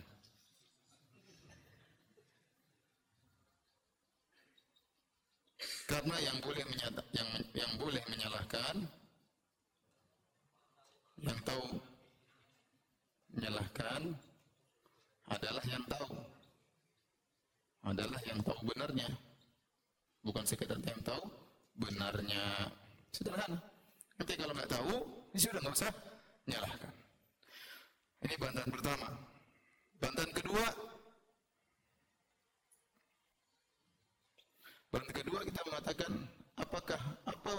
Karena 5.85 6.15
yang 6.23 6.39
boleh 6.39 6.63
menyata, 6.71 7.03
yang 7.11 7.29
yang 7.51 7.71
boleh 7.75 7.99
menyalahkan 8.07 8.75
yang 11.21 11.39
tahu 11.43 11.67
menyalahkan 13.35 14.01
adalah 15.27 15.63
yang 15.67 15.83
tahu 15.91 16.15
adalah 17.83 18.21
yang 18.23 18.39
tahu 18.39 18.59
benarnya. 18.63 19.11
Bukan 20.23 20.47
sekedar 20.47 20.79
yang 20.79 21.01
tahu 21.03 21.27
benarnya 21.75 22.71
sederhana. 23.11 23.59
Nanti 24.15 24.33
kalau 24.39 24.55
nggak 24.55 24.71
tahu 24.71 25.20
ini 25.31 25.39
sudah 25.39 25.59
nggak 25.63 25.75
usah. 25.75 25.91
Menyalahkan 26.45 27.01
ini 28.21 28.35
bantahan 28.37 28.69
pertama. 28.69 29.07
Bantahan 29.97 30.33
kedua. 30.33 30.67
Bantahan 34.93 35.15
kedua 35.15 35.39
kita 35.47 35.61
mengatakan 35.65 36.11
apakah 36.59 37.01
apa 37.25 37.53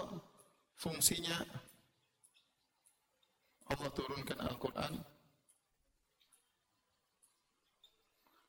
fungsinya 0.79 1.39
Allah 3.67 3.89
turunkan 3.91 4.39
Al-Quran? 4.39 4.93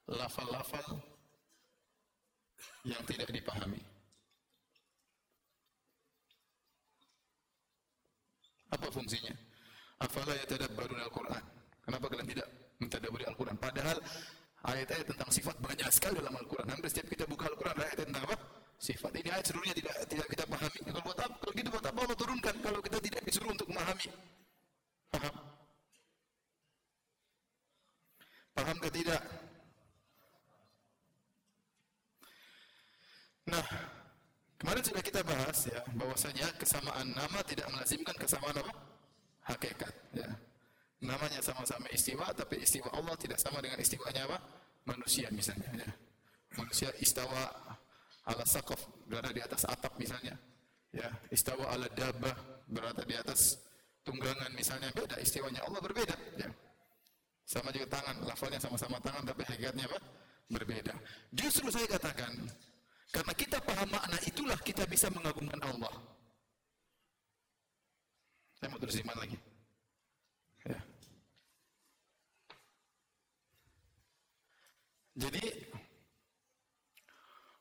Lafal-lafal 0.05 1.01
yang 2.85 3.01
tidak 3.09 3.33
dipahami. 3.33 3.94
Apa 8.75 8.87
fungsinya? 8.91 9.35
Afala 10.03 10.35
yatadabbarun 10.35 10.99
Al-Quran. 10.99 11.45
Kenapa 11.87 12.07
kalian 12.11 12.29
tidak 12.29 12.49
mentadaburi 12.83 13.25
Al-Quran? 13.31 13.57
Padahal 13.57 13.99
ayat-ayat 14.67 15.07
tentang 15.15 15.31
sifat 15.31 15.57
banyak 15.63 15.89
sekali 15.95 16.19
dalam 16.19 16.35
Al-Quran. 16.35 16.67
Hampir 16.67 16.91
setiap 16.91 17.07
kita 17.07 17.25
buka 17.31 17.47
Al-Quran 17.47 17.77
ayat 17.79 17.99
tentang 18.03 18.25
apa? 18.27 18.37
Sifat. 18.83 19.15
Ini 19.15 19.31
ayat 19.31 19.47
seluruhnya 19.47 19.75
tidak 19.79 19.95
tidak 20.11 20.27
kita 20.27 20.45
pahami. 20.51 20.81
Kalau 20.83 21.03
buat 21.07 21.19
apa? 21.23 21.35
Kalau 21.39 21.53
gitu 21.55 21.69
buat 21.71 21.87
apa 21.87 21.99
Allah 22.03 22.19
turunkan 22.19 22.55
kalau 22.59 22.81
kita 22.83 22.99
tidak 22.99 23.23
disuruh 23.23 23.51
untuk 23.55 23.69
memahami? 23.71 24.09
Paham? 25.15 25.35
Paham 28.55 28.77
ke 28.83 28.89
tidak? 28.91 29.23
Nah, 33.45 33.67
kemarin 34.65 34.81
sudah 34.81 35.05
kita 35.05 35.21
bahas 35.29 35.69
ya 35.69 35.77
bahwasanya 35.93 36.49
kesamaan 36.57 37.13
nama 37.13 37.45
tidak 37.45 37.69
melazimkan 37.69 38.17
kesamaan 38.17 38.57
apa? 38.57 38.73
Hakikat. 39.45 39.93
Ya. 40.17 40.33
Namanya 41.05 41.45
sama-sama 41.45 41.85
istiwa, 41.93 42.33
tapi 42.33 42.65
istiwa 42.65 42.89
Allah 42.97 43.13
tidak 43.21 43.37
sama 43.37 43.61
dengan 43.61 43.77
istiwanya 43.77 44.25
apa? 44.25 44.41
Manusia 44.89 45.29
misalnya. 45.29 45.69
Ya. 45.69 45.93
Manusia 46.57 46.89
istawa 46.97 47.53
ala 48.25 48.45
sakaf 48.49 48.81
berada 49.05 49.29
di 49.37 49.45
atas 49.45 49.69
atap 49.69 50.01
misalnya. 50.01 50.33
Ya, 50.97 51.13
istawa 51.29 51.69
ala 51.69 51.85
dabah 51.93 52.65
berada 52.65 53.05
di 53.05 53.13
atas 53.21 53.61
tunggangan 54.01 54.49
misalnya 54.57 54.89
beda, 54.97 55.21
istiwanya 55.21 55.61
Allah 55.69 55.85
berbeda. 55.85 56.17
Ya. 56.41 56.49
Sama 57.45 57.69
juga 57.69 58.01
tangan, 58.01 58.17
lafalnya 58.25 58.57
sama-sama 58.57 58.97
tangan 59.05 59.29
tapi 59.29 59.45
hakikatnya 59.45 59.85
apa? 59.93 60.01
Berbeda. 60.49 60.97
Justru 61.37 61.69
saya 61.69 61.85
katakan, 61.85 62.33
karena 63.15 63.33
kita 63.39 63.63
paham 63.63 63.87
makna 63.95 64.19
itulah 64.27 64.59
kita 64.59 64.83
bisa 64.91 65.07
mengagungkan 65.15 65.63
Allah. 65.63 65.95
rambut 68.59 68.81
terus 68.81 68.97
iman 69.05 69.17
lagi. 69.21 69.37
Ya. 70.65 70.81
Jadi 75.15 75.45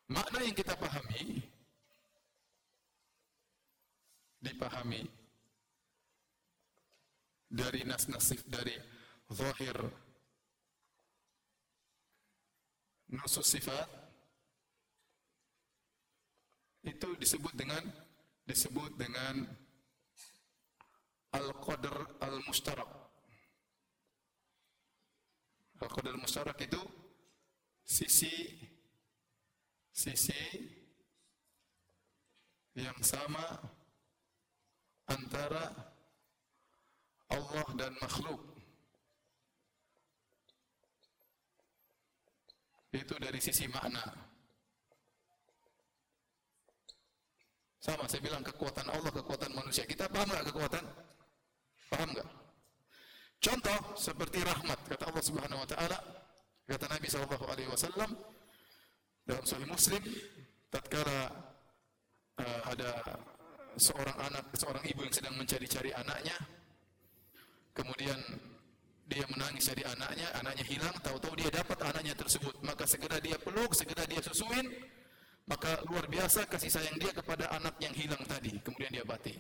makna 0.08 0.40
yang 0.48 0.56
kita 0.56 0.74
pahami 0.80 1.44
dipahami 4.40 5.04
dari 7.52 7.84
nas-nasif 7.84 8.42
dari 8.48 8.74
zahir 9.28 9.76
nusus 13.12 13.46
sifat 13.46 14.03
itu 16.84 17.08
disebut 17.16 17.54
dengan 17.56 17.84
disebut 18.44 18.92
dengan 19.00 19.48
al-qadar 21.32 22.20
al-mustarak. 22.20 22.92
Al-qadar 25.80 26.12
al-mustarak 26.16 26.60
itu 26.60 26.80
sisi 27.84 28.32
sisi 29.94 30.44
yang 32.76 32.98
sama 33.00 33.46
antara 35.08 35.72
Allah 37.32 37.68
dan 37.80 37.94
makhluk. 38.04 38.42
Itu 42.94 43.18
dari 43.18 43.42
sisi 43.42 43.66
makna. 43.72 44.33
Sama 47.84 48.08
saya 48.08 48.24
bilang 48.24 48.40
kekuatan 48.48 48.88
Allah, 48.88 49.12
kekuatan 49.12 49.52
manusia. 49.52 49.84
Kita 49.84 50.08
paham 50.08 50.32
nggak 50.32 50.48
kekuatan? 50.56 50.84
Paham 51.92 52.10
nggak? 52.16 52.30
Contoh 53.44 53.80
seperti 54.00 54.40
rahmat 54.40 54.80
kata 54.88 55.04
Allah 55.12 55.20
Subhanahu 55.20 55.60
Wa 55.60 55.70
Taala, 55.76 56.00
kata 56.64 56.86
Nabi 56.88 57.08
Shallallahu 57.12 57.44
Alaihi 57.44 57.68
Wasallam 57.68 58.16
dalam 59.28 59.44
Sahih 59.44 59.68
Muslim, 59.68 60.00
tatkala 60.72 61.28
uh, 62.40 62.62
ada 62.72 63.20
seorang 63.76 64.16
anak, 64.32 64.48
seorang 64.56 64.84
ibu 64.88 65.04
yang 65.04 65.12
sedang 65.12 65.36
mencari-cari 65.36 65.92
anaknya, 65.92 66.40
kemudian 67.76 68.16
dia 69.12 69.28
menangis 69.28 69.68
dari 69.68 69.84
anaknya, 69.84 70.32
anaknya 70.40 70.64
hilang, 70.64 70.96
tahu-tahu 71.04 71.36
dia 71.36 71.52
dapat 71.52 71.84
anaknya 71.84 72.16
tersebut, 72.16 72.56
maka 72.64 72.88
segera 72.88 73.20
dia 73.20 73.36
peluk, 73.36 73.76
segera 73.76 74.08
dia 74.08 74.24
susuin, 74.24 74.72
maka 75.44 75.84
luar 75.92 76.08
biasa 76.08 76.48
kasih 76.48 76.72
sayang 76.72 76.96
dia 76.96 77.12
kepada 77.12 77.52
anak 77.52 77.76
yang 77.84 77.92
hilang 77.92 78.24
tadi, 78.24 78.56
kemudian 78.64 78.92
dia 78.96 79.04
bati. 79.04 79.36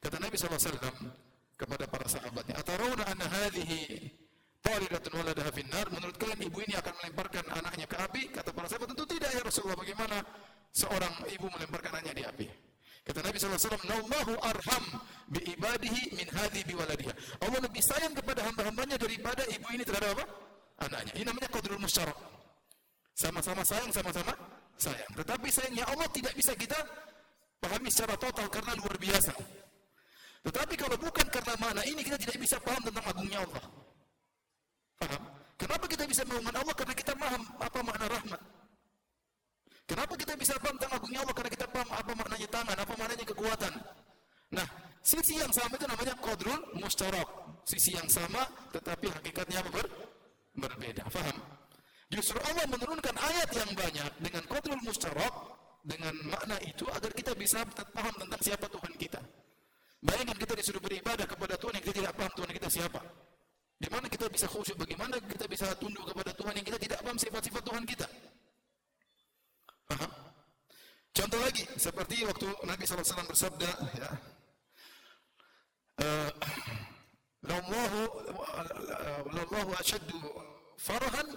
Kata 0.00 0.20
Nabi 0.20 0.36
SAW 0.36 0.60
kepada 1.56 1.84
para 1.88 2.04
sahabatnya, 2.04 2.60
Atarawna 2.60 3.04
anna 3.08 3.24
hadhihi 3.24 4.12
talidatun 4.60 5.16
waladaha 5.16 5.50
finnar, 5.56 5.88
menurut 5.88 6.16
kalian 6.20 6.44
ibu 6.44 6.58
ini 6.60 6.76
akan 6.76 6.92
melemparkan 7.00 7.44
anaknya 7.56 7.86
ke 7.88 7.96
api? 7.96 8.22
Kata 8.36 8.52
para 8.52 8.68
sahabat, 8.68 8.92
tentu 8.92 9.08
tidak 9.08 9.32
ya 9.32 9.40
Rasulullah, 9.40 9.78
bagaimana 9.80 10.16
seorang 10.76 11.14
ibu 11.32 11.46
melemparkan 11.48 11.90
anaknya 11.96 12.12
di 12.12 12.24
api? 12.28 12.46
Kata 13.06 13.22
Nabi 13.22 13.36
SAW, 13.38 13.86
Nallahu 13.86 14.34
arham 14.42 14.84
bi 15.30 15.40
ibadihi 15.54 16.20
min 16.20 16.28
hadhi 16.36 16.66
bi 16.66 16.74
waladiha. 16.74 17.14
Allah 17.38 17.60
lebih 17.62 17.78
sayang 17.80 18.12
kepada 18.12 18.42
hamba-hambanya 18.44 18.98
daripada 18.98 19.46
ibu 19.46 19.66
ini 19.72 19.86
terhadap 19.86 20.18
apa? 20.18 20.24
Anaknya. 20.84 21.12
Ini 21.16 21.24
namanya 21.24 21.48
qadrul 21.48 21.80
musyarak. 21.80 22.18
Sama-sama 23.14 23.62
sayang, 23.64 23.94
sama-sama 23.94 24.34
sayang. 24.76 25.12
Tetapi 25.16 25.48
sayangnya 25.48 25.84
Allah 25.88 26.08
tidak 26.12 26.32
bisa 26.36 26.52
kita 26.56 26.78
pahami 27.60 27.88
secara 27.88 28.14
total 28.20 28.46
karena 28.52 28.72
luar 28.76 28.96
biasa. 29.00 29.32
Tetapi 30.46 30.74
kalau 30.78 30.96
bukan 31.00 31.26
karena 31.26 31.54
mana 31.58 31.82
ini 31.82 32.00
kita 32.06 32.14
tidak 32.22 32.38
bisa 32.38 32.56
paham 32.62 32.78
tentang 32.86 33.02
agungnya 33.02 33.42
Allah. 33.42 33.64
Paham? 35.02 35.22
Kenapa 35.56 35.84
kita 35.88 36.04
bisa 36.06 36.22
mengagungkan 36.28 36.56
Allah? 36.62 36.74
Karena 36.76 36.94
kita 36.94 37.12
paham 37.16 37.42
apa 37.58 37.78
makna 37.82 38.06
rahmat. 38.06 38.40
Kenapa 39.86 40.12
kita 40.14 40.34
bisa 40.38 40.54
paham 40.62 40.76
tentang 40.78 40.94
agungnya 41.00 41.20
Allah? 41.24 41.34
Karena 41.34 41.50
kita 41.50 41.66
paham 41.66 41.88
apa 41.90 42.10
maknanya 42.14 42.48
tangan, 42.52 42.76
apa 42.78 42.92
maknanya 42.94 43.26
kekuatan. 43.26 43.72
Nah, 44.54 44.66
sisi 45.02 45.34
yang 45.42 45.50
sama 45.50 45.74
itu 45.74 45.86
namanya 45.90 46.14
kodrul 46.22 46.60
mustarok. 46.78 47.28
Sisi 47.66 47.98
yang 47.98 48.06
sama, 48.06 48.46
tetapi 48.70 49.10
hakikatnya 49.10 49.58
ber 49.74 49.86
berbeda. 50.54 51.02
Faham? 51.10 51.55
Justru 52.06 52.38
Allah 52.38 52.66
menurunkan 52.70 53.14
ayat 53.18 53.50
yang 53.50 53.70
banyak 53.74 54.12
dengan 54.22 54.42
kodrul 54.46 54.78
mustarok, 54.86 55.34
dengan 55.82 56.14
makna 56.26 56.58
itu 56.62 56.86
agar 56.90 57.10
kita 57.14 57.34
bisa 57.34 57.62
paham 57.94 58.14
tentang 58.18 58.40
siapa 58.42 58.66
Tuhan 58.70 58.92
kita. 58.98 59.20
Bayangkan 60.02 60.38
kita 60.38 60.54
disuruh 60.54 60.82
beribadah 60.82 61.26
kepada 61.26 61.58
Tuhan 61.58 61.78
yang 61.78 61.84
kita 61.86 61.96
tidak 62.02 62.14
paham 62.14 62.32
Tuhan 62.38 62.50
kita 62.54 62.68
siapa. 62.70 63.00
Di 63.76 63.88
mana 63.92 64.06
kita 64.08 64.26
bisa 64.30 64.46
khusyuk, 64.48 64.78
bagaimana 64.80 65.18
kita 65.20 65.44
bisa 65.50 65.66
tunduk 65.76 66.06
kepada 66.08 66.30
Tuhan 66.32 66.54
yang 66.56 66.66
kita 66.66 66.78
tidak 66.78 66.98
paham 67.02 67.18
sifat-sifat 67.18 67.62
Tuhan 67.66 67.84
kita. 67.84 68.08
Paham? 69.86 70.10
Contoh 71.16 71.40
lagi, 71.42 71.64
seperti 71.76 72.16
waktu 72.24 72.48
Nabi 72.64 72.82
SAW 72.84 73.30
bersabda, 73.30 73.70
ya, 73.98 74.10
uh, 76.02 76.30
Lallahu 77.50 78.02
Lallahu 79.32 79.70
ashaddu 79.78 80.18
farahan 80.80 81.28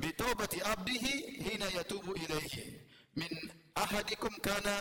bitawbati 0.00 0.64
abdihi 0.64 1.44
hina 1.44 1.68
yatubu 1.76 2.16
ilaihi 2.16 2.80
min 3.16 3.28
ahadikum 3.76 4.32
kana 4.40 4.80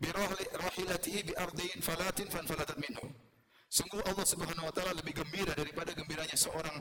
bi 0.00 0.08
rahilatihi 0.56 1.20
bi 1.28 1.32
ardin 1.36 1.76
falatin 1.84 2.26
fanfalatat 2.32 2.80
minhu. 2.80 3.06
Sungguh 3.68 4.00
Allah 4.08 4.24
Subhanahu 4.24 4.64
wa 4.64 4.72
taala 4.72 4.96
lebih 4.96 5.20
gembira 5.20 5.52
daripada 5.52 5.92
gembiranya 5.92 6.32
seorang 6.32 6.80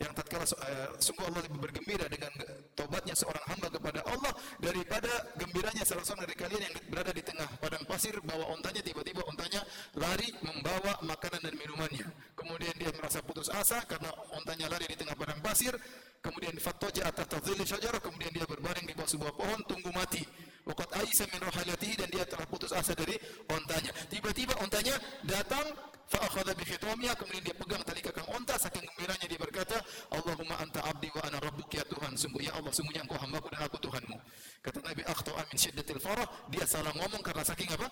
yang 0.00 0.16
tatkala 0.16 0.48
uh, 0.48 0.96
sungguh 0.96 1.28
Allah 1.28 1.44
lebih 1.44 1.60
bergembira 1.60 2.08
dengan 2.08 2.32
tobatnya 2.72 3.12
seorang 3.12 3.44
hamba 3.52 3.68
kepada 3.68 4.00
Allah 4.08 4.32
daripada 4.56 5.12
gembiranya 5.36 5.84
salah 5.84 6.00
seorang 6.00 6.24
dari 6.24 6.36
kalian 6.40 6.62
yang 6.64 6.74
berada 6.88 7.12
di 7.12 7.20
tengah 7.20 7.44
padang 7.60 7.84
pasir 7.84 8.16
bawa 8.24 8.48
ontanya 8.48 8.80
tiba-tiba 8.80 9.20
ontanya 9.28 9.60
lari 10.00 10.32
membawa 10.40 10.96
makanan 11.04 11.44
dan 11.44 11.52
minumannya 11.52 12.08
kemudian 12.32 12.72
dia 12.80 12.88
merasa 12.96 13.20
putus 13.20 13.52
asa 13.52 13.84
karena 13.84 14.08
ontanya 14.32 14.72
lari 14.72 14.88
di 14.88 14.96
tengah 14.96 15.12
padang 15.20 15.40
pasir 15.44 15.76
kemudian 16.20 16.54
fatoja 16.60 17.08
atas 17.08 17.26
tadzilli 17.26 17.64
syajarah 17.64 18.00
kemudian 18.00 18.32
dia 18.32 18.44
berbaring 18.44 18.84
di 18.84 18.92
bawah 18.92 19.08
sebuah 19.08 19.32
pohon 19.34 19.60
tunggu 19.64 19.90
mati. 19.92 20.22
Waqad 20.68 20.92
aisa 21.00 21.24
min 21.32 21.40
rohalatihi 21.40 21.96
dan 21.96 22.08
dia 22.12 22.24
telah 22.28 22.44
putus 22.44 22.70
asa 22.70 22.92
dari 22.92 23.16
ontanya. 23.48 23.90
Tiba-tiba 24.12 24.52
ontanya 24.60 24.92
datang 25.24 25.64
fa 26.10 26.20
akhadha 26.26 26.52
bi 26.58 26.66
kemudian 26.66 27.42
dia 27.46 27.54
pegang 27.54 27.80
tali 27.86 28.02
kekang 28.02 28.26
onta 28.34 28.58
saking 28.58 28.82
gembiranya 28.82 29.26
dia 29.30 29.38
berkata 29.38 29.78
Allahumma 30.10 30.58
anta 30.58 30.82
abdi 30.82 31.06
wa 31.14 31.22
ana 31.22 31.38
rabbuk 31.38 31.70
ya 31.70 31.86
Tuhan 31.86 32.18
sungguh 32.18 32.50
ya 32.50 32.52
Allah 32.58 32.74
sungguhnya 32.74 33.06
engkau 33.06 33.14
hambaku 33.14 33.46
dan 33.54 33.62
aku 33.62 33.78
Tuhanmu. 33.78 34.16
Kata 34.60 34.78
Nabi 34.82 35.02
akhta 35.06 35.30
amin 35.38 35.56
syiddatil 35.56 36.02
farah. 36.02 36.26
Dia 36.50 36.66
salah 36.66 36.92
ngomong 36.98 37.22
karena 37.22 37.46
saking 37.46 37.70
apa? 37.72 37.86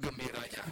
Gembiranya. 0.00 0.64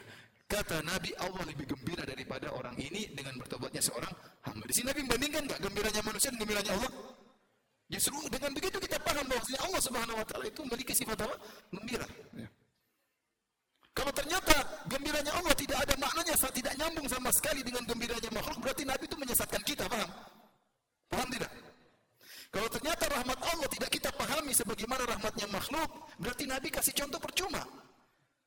Kata 0.46 0.78
Nabi 0.86 1.10
Allah 1.18 1.42
lebih 1.42 1.66
gembira 1.74 2.06
daripada 2.06 2.54
orang 2.54 2.78
ini 2.78 3.10
dengan 3.12 3.34
bertobatnya 3.34 3.82
seorang 3.82 4.14
hamba. 4.46 4.64
Di 4.64 4.74
sini 4.78 4.94
Nabi 4.94 5.02
enggak 5.40 5.60
gembiranya 5.60 6.02
manusia 6.02 6.28
dan 6.32 6.38
gembiranya 6.40 6.72
Allah 6.76 6.92
Justru 7.86 8.18
dengan 8.26 8.50
begitu 8.50 8.82
kita 8.82 8.98
paham 8.98 9.22
bahwa 9.30 9.42
Allah 9.62 9.80
Subhanahu 9.82 10.18
wa 10.18 10.26
taala 10.26 10.50
itu 10.50 10.60
memiliki 10.66 10.90
sifat 10.90 11.22
apa? 11.22 11.36
Gembira. 11.70 12.06
Ya. 12.34 12.50
Kalau 13.94 14.12
ternyata 14.12 14.54
gembiranya 14.90 15.32
Allah 15.38 15.54
tidak 15.54 15.78
ada 15.86 15.94
maknanya, 15.96 16.34
tidak 16.34 16.74
nyambung 16.76 17.06
sama 17.06 17.30
sekali 17.32 17.62
dengan 17.62 17.86
gembiranya 17.86 18.30
makhluk, 18.34 18.58
berarti 18.60 18.82
Nabi 18.84 19.04
itu 19.06 19.16
menyesatkan 19.16 19.62
kita, 19.62 19.84
paham? 19.86 20.10
Paham 21.08 21.28
tidak? 21.30 21.52
Kalau 22.50 22.68
ternyata 22.68 23.04
rahmat 23.08 23.38
Allah 23.40 23.68
tidak 23.70 23.90
kita 23.94 24.10
pahami 24.18 24.52
sebagaimana 24.52 25.02
rahmatnya 25.06 25.46
makhluk, 25.48 25.90
berarti 26.18 26.44
Nabi 26.44 26.68
kasih 26.68 26.92
contoh 26.92 27.20
percuma. 27.22 27.62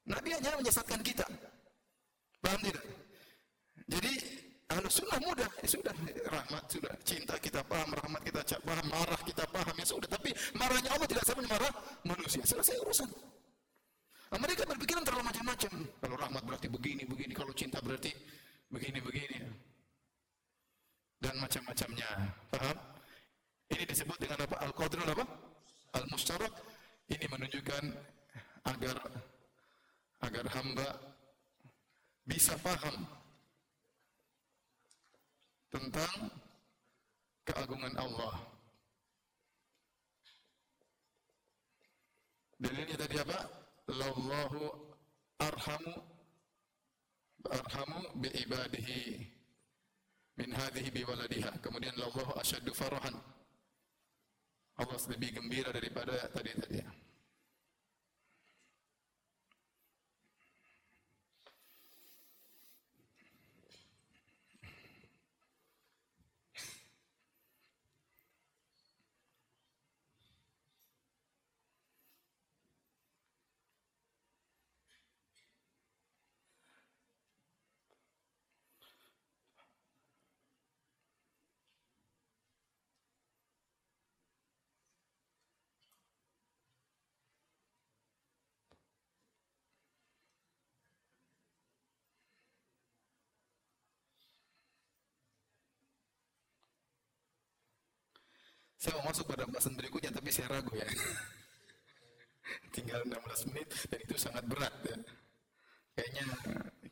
Nabi 0.06 0.30
hanya 0.36 0.52
menyesatkan 0.60 1.00
kita. 1.00 1.26
Paham 2.44 2.60
tidak? 2.60 2.86
Jadi 3.90 4.14
ahlu 4.70 4.88
sunnah 4.90 5.20
mudah, 5.22 5.50
ya 5.66 5.68
sudah 5.68 5.94
rahmat 6.30 6.64
sudah 6.70 6.94
cinta 7.02 7.36
kita 7.42 7.66
paham, 7.66 7.90
rahmat 7.90 8.22
kita 8.22 8.42
paham, 8.62 8.86
marah 8.86 9.22
kita 9.26 9.44
paham 9.50 9.76
ya 9.76 9.86
sudah. 9.86 10.10
Tapi 10.10 10.30
marahnya 10.54 10.90
Allah 10.94 11.08
tidak 11.10 11.26
sama 11.26 11.42
marah 11.50 11.74
manusia. 12.06 12.42
Selesai 12.46 12.78
urusan. 12.86 13.10
Mereka 14.30 14.62
berpikiran 14.70 15.02
terlalu 15.02 15.26
macam-macam. 15.26 15.72
Kalau 15.90 16.16
rahmat 16.22 16.44
berarti 16.46 16.68
begini, 16.70 17.02
begini. 17.02 17.34
Kalau 17.34 17.50
cinta 17.58 17.82
berarti 17.82 18.14
begini, 18.70 19.02
begini. 19.02 19.38
Dan 21.18 21.34
macam-macamnya. 21.42 22.10
Paham? 22.54 22.78
Ini 23.74 23.84
disebut 23.90 24.18
dengan 24.22 24.46
apa? 24.46 24.56
Al-Qadrul 24.70 25.10
apa? 25.10 25.26
Al-Mustarak. 25.98 26.54
Ini 27.10 27.26
menunjukkan 27.26 27.84
agar 28.70 28.98
agar 30.22 30.46
hamba 30.54 30.88
bisa 32.30 32.54
paham 32.62 33.02
tentang 35.70 36.14
keagungan 37.46 37.94
Allah. 37.98 38.36
Dalilnya 42.60 42.98
tadi 43.00 43.16
apa? 43.24 43.40
Lallahu 43.90 44.62
arhamu 45.40 45.96
arhamu 47.48 48.00
bi 48.20 48.30
min 50.36 50.50
hadhihi 50.52 50.90
bi 50.92 51.02
waladiha. 51.08 51.56
Kemudian 51.64 51.96
Allah 51.98 52.28
asyaddu 52.44 52.76
farahan. 52.76 53.16
Allah 54.80 55.00
lebih 55.12 55.40
gembira 55.40 55.72
daripada 55.76 56.16
tadi-tadi. 56.32 57.09
Saya 98.80 98.96
mau 98.96 99.12
masuk 99.12 99.28
pada 99.28 99.44
pembahasan 99.44 99.76
berikutnya, 99.76 100.08
tapi 100.16 100.32
saya 100.32 100.48
ragu 100.56 100.72
ya. 100.72 100.88
Tinggal 102.76 103.04
16 103.04 103.52
menit 103.52 103.68
dan 103.92 104.00
itu 104.00 104.16
sangat 104.16 104.44
berat 104.48 104.72
ya. 104.88 104.96
Kayaknya 106.00 106.26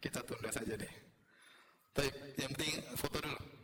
kita 0.04 0.20
tunda 0.28 0.52
saja 0.52 0.76
deh. 0.76 0.94
Tapi 1.96 2.12
yang 2.36 2.52
penting 2.60 2.84
foto 3.00 3.24
dulu. 3.24 3.57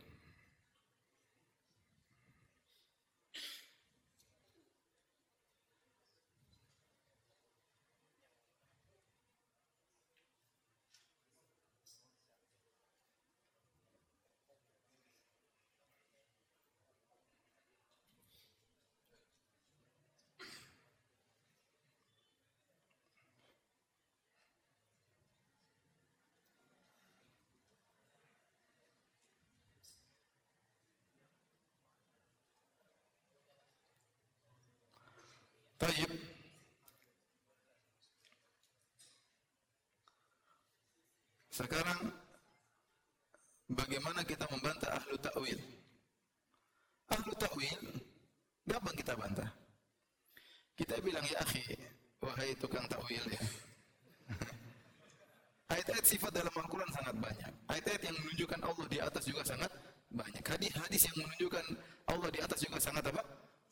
Taib. 35.83 36.11
Sekarang 41.51 41.99
bagaimana 43.67 44.23
kita 44.23 44.47
membantah 44.47 44.95
ahlu 44.95 45.19
ta'wil? 45.19 45.59
Ahlu 47.11 47.31
ta'wil 47.35 47.83
gampang 48.63 48.95
kita 48.95 49.13
bantah. 49.19 49.51
Kita 50.73 50.97
bilang 51.03 51.21
ya 51.27 51.37
akhi, 51.43 51.61
wahai 52.23 52.55
tukang 52.55 52.87
ta'wil 52.87 53.25
ya. 53.27 53.41
Ayat-ayat 55.75 56.05
sifat 56.07 56.31
dalam 56.31 56.53
Al-Quran 56.55 56.89
sangat 56.95 57.15
banyak. 57.19 57.51
Ayat-ayat 57.67 58.01
yang 58.07 58.17
menunjukkan 58.23 58.61
Allah 58.63 58.87
di 58.87 58.97
atas 59.03 59.23
juga 59.27 59.43
sangat 59.43 59.71
banyak. 60.15 60.41
Hadis-hadis 60.47 61.01
yang 61.11 61.17
menunjukkan 61.27 61.65
Allah 62.07 62.29
di 62.31 62.39
atas 62.39 62.59
juga 62.63 62.79
sangat 62.79 63.03
apa? 63.11 63.21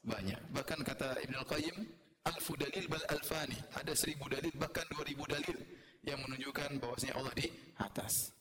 Banyak. 0.02 0.42
Bahkan 0.54 0.80
kata 0.86 1.18
Ibn 1.24 1.36
Al-Qayyim, 1.46 1.78
alfu 2.28 2.54
dalil 2.58 2.86
bal 2.88 3.06
alfani. 3.10 3.58
Ada 3.78 3.94
seribu 3.98 4.30
dalil 4.30 4.54
bahkan 4.58 4.86
dua 4.92 5.04
ribu 5.06 5.26
dalil 5.26 5.58
yang 6.06 6.18
menunjukkan 6.26 6.82
bahwasanya 6.82 7.14
Allah 7.18 7.34
di 7.38 7.48
atas. 7.78 8.34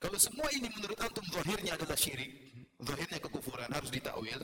Kalau 0.00 0.20
semua 0.20 0.48
ini 0.52 0.68
menurut 0.68 1.00
antum 1.00 1.24
zahirnya 1.32 1.80
adalah 1.80 1.96
syirik, 1.96 2.28
zahirnya 2.84 3.18
kekufuran 3.24 3.70
harus 3.72 3.88
ditakwil. 3.88 4.40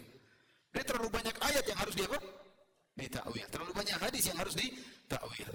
Dia 0.70 0.85
terlalu 0.87 1.11
banyak 1.12 1.37
ayat 1.37 1.64
yang 1.66 1.79
harus 1.83 1.94
dia 1.99 2.07
apa? 2.09 2.20
Ditakwil. 2.96 3.46
Terlalu 3.51 3.73
banyak 3.77 3.99
hadis 4.01 4.25
yang 4.31 4.38
harus 4.40 4.55
ditakwil. 4.57 5.51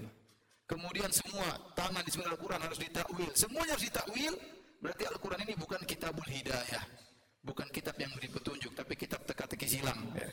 Kemudian 0.66 1.10
semua 1.14 1.46
tangan 1.78 2.02
di 2.02 2.10
sebelah 2.10 2.34
Al-Quran 2.34 2.60
harus 2.62 2.78
ditakwil. 2.78 3.30
Semuanya 3.34 3.74
harus 3.74 3.86
ditakwil. 3.86 4.34
Berarti 4.82 5.04
Al-Quran 5.08 5.40
ini 5.46 5.54
bukan 5.56 5.80
kitabul 5.88 6.26
hidayah. 6.26 6.84
Bukan 7.46 7.70
kitab 7.70 7.94
yang 7.98 8.10
beri 8.18 8.26
petunjuk, 8.26 8.74
tapi 8.74 8.98
kitab 8.98 9.22
teka-teki 9.22 9.66
silang. 9.78 9.98
Ya. 10.18 10.30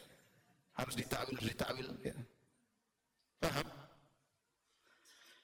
Harus 0.73 0.97
ditakwil, 0.97 1.37
harus 1.37 1.49
ditakwil. 1.53 1.87
Ya. 2.01 2.13
Paham? 3.43 3.67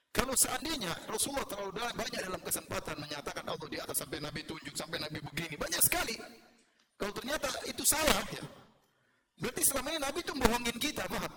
Kalau 0.09 0.33
seandainya 0.39 0.89
Rasulullah 1.05 1.45
terlalu 1.45 1.71
banyak 1.75 2.21
dalam 2.23 2.41
kesempatan 2.41 2.95
menyatakan 2.97 3.45
Allah 3.45 3.67
di 3.69 3.77
atas 3.77 3.99
sampai 3.99 4.23
Nabi 4.23 4.41
tunjuk, 4.47 4.73
sampai 4.73 4.97
Nabi 5.03 5.19
begini, 5.21 5.59
banyak 5.59 5.83
sekali. 5.83 6.15
Kalau 6.95 7.13
ternyata 7.13 7.47
itu 7.67 7.83
salah, 7.85 8.23
ya, 8.33 8.43
berarti 9.39 9.62
selama 9.63 9.88
ini 9.93 9.99
Nabi 10.01 10.19
itu 10.23 10.33
bohongin 10.35 10.77
kita, 10.81 11.03
paham? 11.07 11.33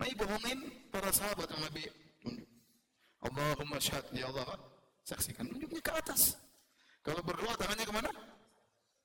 Nabi 0.00 0.12
bohongin 0.16 0.58
para 0.88 1.10
sahabat 1.10 1.48
yang 1.50 1.62
Nabi 1.66 1.82
tunjuk. 2.22 2.48
Allahumma 3.24 3.76
syahad, 3.80 4.04
ya 4.12 4.28
Allah, 4.28 4.60
saksikan 5.08 5.48
tunjuknya 5.48 5.80
ke 5.80 5.92
atas. 5.92 6.36
Kalau 7.04 7.20
berdoa 7.20 7.52
tangannya 7.60 7.84
ke 7.84 7.92
mana? 7.92 8.10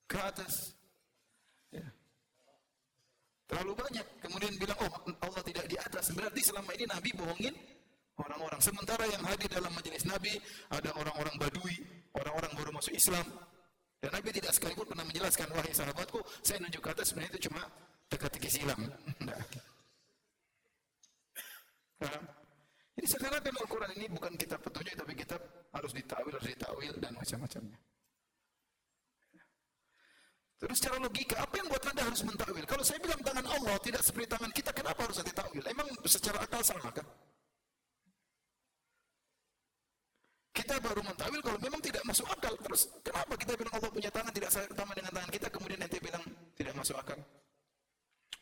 Ke 0.08 0.20
atas. 0.24 0.79
Terlalu 3.50 3.74
banyak. 3.74 4.06
Kemudian 4.22 4.54
bilang, 4.62 4.78
oh 4.86 4.94
Allah 5.26 5.42
tidak 5.42 5.66
di 5.66 5.76
atas. 5.82 6.14
Berarti 6.14 6.42
selama 6.46 6.70
ini 6.78 6.86
Nabi 6.86 7.10
bohongin 7.18 7.56
orang-orang. 8.22 8.62
Sementara 8.62 9.10
yang 9.10 9.26
hadir 9.26 9.50
dalam 9.50 9.74
majelis 9.74 10.06
Nabi 10.06 10.38
ada 10.70 10.94
orang-orang 10.94 11.34
badui, 11.42 11.82
orang-orang 12.14 12.52
baru 12.54 12.70
masuk 12.78 12.94
Islam. 12.94 13.26
Dan 14.00 14.16
Nabi 14.16 14.30
tidak 14.32 14.54
sekalipun 14.56 14.86
pernah 14.88 15.04
menjelaskan, 15.04 15.50
wahai 15.52 15.74
sahabatku, 15.76 16.22
saya 16.40 16.62
nunjuk 16.64 16.80
ke 16.80 16.90
atas 16.94 17.12
sebenarnya 17.12 17.36
itu 17.36 17.52
cuma 17.52 17.62
teka-teki 18.08 18.48
silam. 18.48 18.80
Jadi 22.96 23.08
sekarang 23.12 23.44
Al-Quran 23.44 23.92
ini 24.00 24.08
bukan 24.08 24.40
kitab 24.40 24.64
petunjuk, 24.64 24.96
tapi 24.96 25.12
kitab 25.20 25.42
harus 25.76 25.92
ditawil, 25.92 26.32
harus 26.32 26.48
ditawil, 26.48 26.94
dan 27.02 27.12
macam-macamnya. 27.12 27.76
Terus 30.60 30.76
secara 30.76 31.00
logika, 31.00 31.40
apa 31.40 31.56
yang 31.56 31.72
buat 31.72 31.84
Anda 31.88 32.04
harus 32.04 32.20
mentakwil? 32.28 32.68
Kalau 32.68 32.84
saya 32.84 33.00
bilang 33.00 33.24
tangan 33.24 33.48
Allah 33.48 33.80
tidak 33.80 34.04
seperti 34.04 34.28
tangan 34.28 34.52
kita, 34.52 34.76
kenapa 34.76 35.00
harus 35.08 35.24
ditakwil? 35.24 35.64
Emang 35.64 35.88
secara 36.04 36.44
akal 36.44 36.60
salah 36.60 36.92
kan? 36.92 37.08
Kita 40.52 40.76
baru 40.84 41.00
mentakwil 41.00 41.40
kalau 41.40 41.60
memang 41.64 41.80
tidak 41.80 42.04
masuk 42.04 42.28
akal. 42.28 42.52
Terus 42.60 42.92
kenapa 43.00 43.40
kita 43.40 43.56
bilang 43.56 43.72
Allah 43.80 43.88
punya 43.88 44.12
tangan 44.12 44.36
tidak 44.36 44.52
sama 44.52 44.92
dengan 44.92 45.12
tangan 45.16 45.32
kita, 45.32 45.48
kemudian 45.48 45.80
nanti 45.80 45.98
bilang 46.04 46.24
tidak 46.60 46.74
masuk 46.76 47.00
akal? 47.00 47.20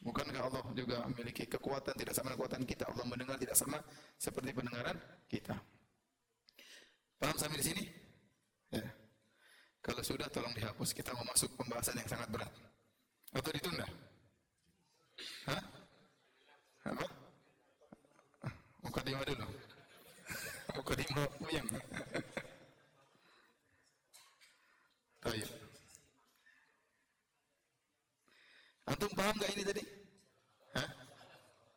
Bukankah 0.02 0.42
Allah 0.42 0.62
juga 0.74 1.06
memiliki 1.06 1.46
kekuatan 1.46 1.94
tidak 2.02 2.18
sama 2.18 2.34
kekuatan 2.34 2.66
kita? 2.66 2.90
Allah 2.90 3.06
mendengar 3.06 3.38
tidak 3.38 3.54
sama 3.54 3.78
seperti 4.18 4.58
pendengaran 4.58 4.98
kita. 5.30 5.54
Paham 7.22 7.38
sampai 7.38 7.62
di 7.62 7.66
sini? 7.66 8.07
Kalau 9.88 10.04
sudah 10.04 10.28
tolong 10.28 10.52
dihapus. 10.52 10.92
Kita 10.92 11.16
mau 11.16 11.24
masuk 11.24 11.48
pembahasan 11.56 11.96
yang 11.96 12.12
sangat 12.12 12.28
berat. 12.28 12.52
Atau 13.32 13.56
ditunda? 13.56 13.88
Hah? 15.48 15.64
Apa? 16.92 17.08
Mukadimah 18.84 19.24
dulu. 19.24 19.48
Mukadimah 20.76 21.28
puyeng. 21.40 21.68
Baik. 25.24 25.48
Antum 28.88 29.12
paham 29.16 29.36
gak 29.40 29.52
ini 29.56 29.64
tadi? 29.64 29.84
Hah? 30.76 30.90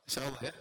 Insya 0.06 0.26
Allah 0.26 0.42
ya. 0.50 0.54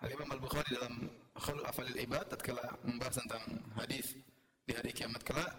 Al-Imam 0.00 0.32
Al-Bukhari 0.32 0.70
dalam 0.80 0.94
Khulu 1.36 1.60
Afalil 1.68 2.00
Ibad 2.00 2.32
tatkala 2.32 2.64
membahas 2.88 3.20
tentang 3.20 3.44
hadis 3.76 4.16
di 4.64 4.72
hari 4.72 4.96
kiamat 4.96 5.20
kelak 5.20 5.52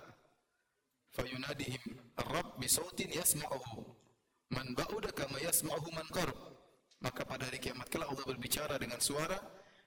fayunadihim 1.13 1.81
ar-rabb 2.17 2.57
bi 2.57 2.65
sautin 2.65 3.09
yasma'uhu 3.13 4.01
Man 4.51 4.75
ba'uda 4.75 5.15
kama 5.15 5.39
yasma'uhu 5.39 5.95
man 5.95 6.07
qarab. 6.11 6.35
Maka 7.01 7.23
pada 7.23 7.47
hari 7.47 7.57
kiamat 7.57 7.87
kelak 7.87 8.11
Allah 8.11 8.25
berbicara 8.27 8.75
dengan 8.75 8.99
suara 8.99 9.39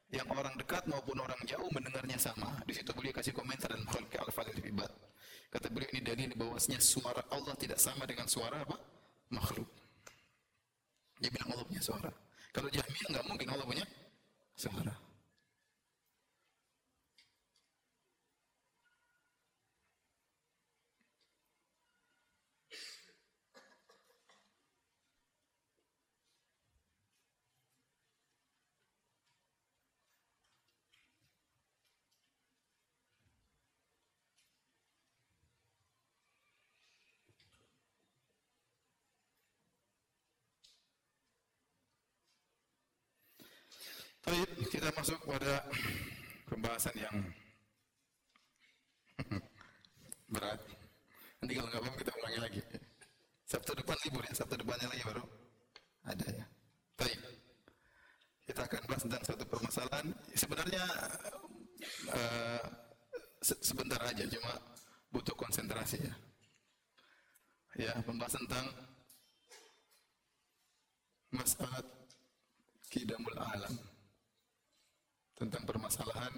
yang 0.09 0.25
orang 0.33 0.57
dekat 0.57 0.89
maupun 0.89 1.21
orang 1.21 1.37
jauh 1.45 1.69
mendengarnya 1.69 2.17
sama. 2.17 2.49
Di 2.65 2.73
situ 2.73 2.91
beliau 2.97 3.13
kasih 3.13 3.37
komentar 3.37 3.69
dalam 3.71 3.85
Khalqi 3.87 4.17
Al-Fadil 4.17 4.65
Ibad. 4.65 4.91
Kata 5.53 5.69
beliau 5.69 5.93
ini 5.95 6.03
dalil 6.03 6.31
bahwasanya 6.35 6.81
suara 6.81 7.23
Allah 7.31 7.55
tidak 7.61 7.79
sama 7.79 8.09
dengan 8.09 8.27
suara 8.27 8.65
apa? 8.65 8.75
makhluk. 9.31 9.67
Dia 11.21 11.31
bilang 11.31 11.55
Allah 11.55 11.67
punya 11.69 11.83
suara. 11.85 12.11
Kalau 12.55 12.69
Jahmiyah 12.71 13.09
nggak 13.19 13.27
mungkin 13.27 13.49
Allah 13.51 13.67
punya 13.67 13.85
suara. 14.57 15.05
Baik, 44.25 44.73
kita 44.73 44.89
masuk 44.97 45.21
pada 45.29 45.64
pembahasan 46.49 46.97
yang 46.99 47.16
berat. 50.33 50.61
Nanti 51.41 51.53
kalau 51.55 51.68
nggak 51.70 51.83
paham 51.83 51.97
kita 52.01 52.12
ulangi 52.18 52.41
lagi. 52.41 52.61
Sabtu 53.45 53.77
depan 53.77 53.97
libur 54.09 54.25
ya, 54.25 54.33
Sabtu 54.35 54.55
depannya 54.57 54.89
lagi 54.89 55.05
baru 55.05 55.25
ada 56.05 56.27
ya. 56.29 56.47
Baik. 56.99 57.20
Kita 58.45 58.61
akan 58.68 58.81
bahas 58.89 59.03
tentang 59.09 59.22
satu 59.25 59.45
permasalahan. 59.49 60.07
Sebenarnya 60.37 60.85
uh, 62.12 62.64
se 63.41 63.55
sebentar 63.64 64.01
aja, 64.05 64.25
cuma 64.29 64.53
butuh 65.09 65.37
konsentrasi 65.37 66.01
ya. 66.05 66.14
Ya, 67.75 67.93
pembahasan 68.07 68.45
tentang 68.47 68.70
masalah 71.35 71.83
kidamul 72.87 73.35
alam 73.35 73.75
tentang 75.45 75.68
permasalahan 75.68 76.32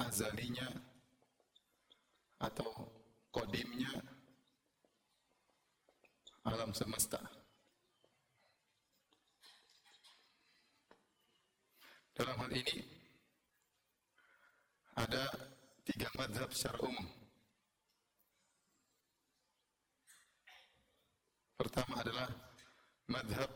azalinya 0.00 0.64
atau 2.40 2.72
kodimnya 3.28 3.92
alam 6.48 6.72
semesta. 6.72 7.20
Dalam 12.16 12.40
hal 12.40 12.52
ini 12.56 12.80
ada 14.96 15.28
tiga 15.84 16.08
madhab 16.16 16.48
secara 16.48 16.80
umum. 16.80 17.04
Pertama 21.60 22.00
adalah 22.00 22.32
madhab 23.04 23.52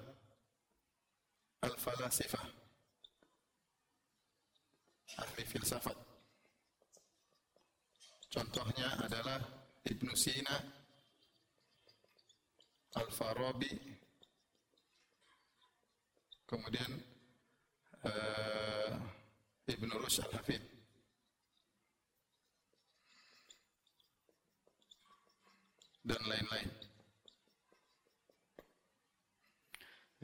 al-falasifah 1.65 2.68
ahli 5.19 5.43
filsafat. 5.43 5.99
Contohnya 8.29 8.93
adalah 9.03 9.41
Ibnu 9.83 10.13
Sina, 10.13 10.57
Al-Farabi, 12.95 13.73
kemudian 16.45 16.93
uh, 18.05 18.93
Ibnu 19.65 19.95
Rushd 19.97 20.23
Al-Hafid. 20.29 20.63
Dan 26.09 26.25
lain-lain. 26.25 26.71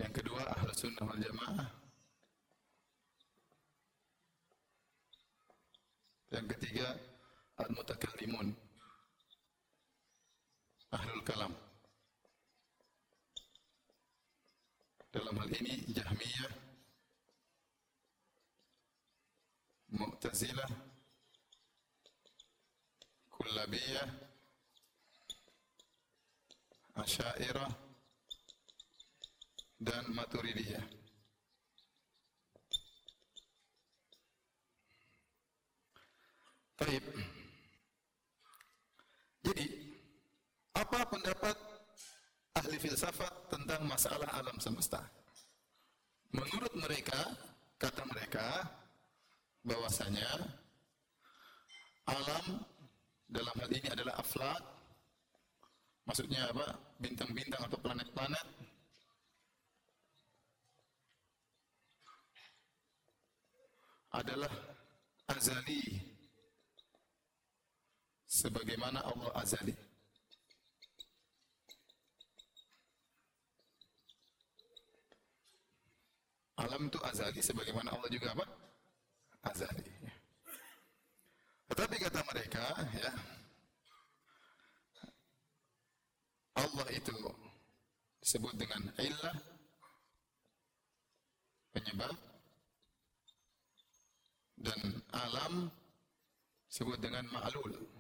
Yang 0.01 0.13
kedua, 0.17 0.41
Ahlus 0.57 0.81
Sunnah 0.81 1.05
wal 1.05 1.21
Jamaah 1.21 1.84
Yang 6.35 6.59
ketiga, 6.59 6.91
al-mutakallimun. 7.63 8.51
Ahlul 10.91 11.23
kalam. 11.23 11.55
Dalam 15.15 15.39
hal 15.39 15.51
ini 15.55 15.95
Jahmiyah, 15.95 16.53
Mu'tazilah, 19.95 20.71
Kullabiyah, 23.31 24.11
Asyairah, 26.99 27.71
dan 29.79 30.03
Maturidiyah. 30.11 31.04
Baik. 36.75 37.05
Jadi, 39.47 39.67
apa 40.75 41.07
pendapat 41.07 41.57
ahli 42.59 42.77
filsafat 42.83 43.31
tentang 43.47 43.87
masalah 43.87 44.27
alam 44.35 44.59
semesta? 44.59 44.99
Menurut 46.35 46.75
mereka, 46.75 47.31
kata 47.79 48.03
mereka, 48.11 48.67
bahwasanya 49.63 50.27
alam 52.11 52.67
dalam 53.31 53.55
hal 53.55 53.71
ini 53.71 53.89
adalah 53.95 54.19
aflak, 54.19 54.63
maksudnya 56.11 56.51
apa? 56.51 56.75
Bintang-bintang 56.99 57.71
atau 57.71 57.79
planet-planet 57.79 58.47
adalah 64.11 64.53
azali 65.31 66.14
sebagaimana 68.35 68.99
Allah 69.07 69.31
azali. 69.39 69.75
Alam 76.59 76.91
itu 76.91 76.99
azali 77.07 77.39
sebagaimana 77.39 77.95
Allah 77.95 78.11
juga 78.11 78.35
apa? 78.35 78.47
Azali. 79.47 79.87
Tetapi 81.71 81.95
kata 82.03 82.21
mereka, 82.27 82.65
ya, 82.99 83.11
Allah 86.59 86.87
itu 86.95 87.15
disebut 88.23 88.55
dengan 88.59 88.83
illah, 88.99 89.37
penyebab, 91.75 92.15
dan 94.59 94.81
alam 95.11 95.71
disebut 96.71 96.99
dengan 97.03 97.27
ma'lul 97.35 97.94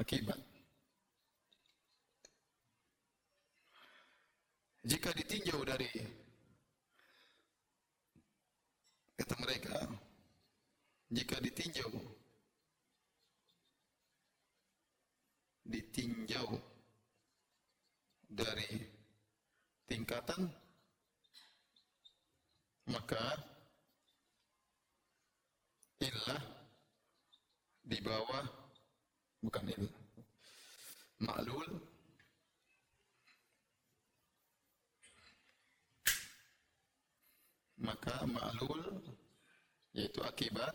akibat. 0.00 0.40
Jika 4.86 5.10
ditinjau 5.10 5.66
dari 5.66 5.90
kata 9.18 9.34
mereka, 9.42 9.76
jika 11.10 11.36
ditinjau 11.42 11.90
ditinjau 15.66 16.46
dari 18.30 18.70
tingkatan 19.90 20.46
maka 22.86 23.34
illah 25.98 26.42
di 27.82 27.98
bawah 27.98 28.65
bukan 29.46 29.70
ini. 29.70 29.88
Ma'lul 31.22 31.70
maka 37.86 38.26
ma'lul 38.26 38.98
yaitu 39.94 40.20
akibat 40.26 40.74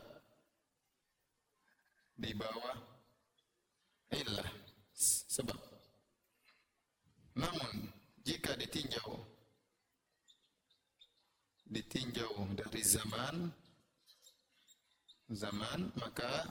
di 2.15 2.31
bawah 2.33 2.77
illah 4.15 4.49
sebab 5.27 5.59
namun 7.35 7.89
jika 8.23 8.53
ditinjau 8.55 9.17
ditinjau 11.67 12.47
dari 12.55 12.81
zaman 12.85 13.49
zaman 15.31 15.89
maka 15.97 16.47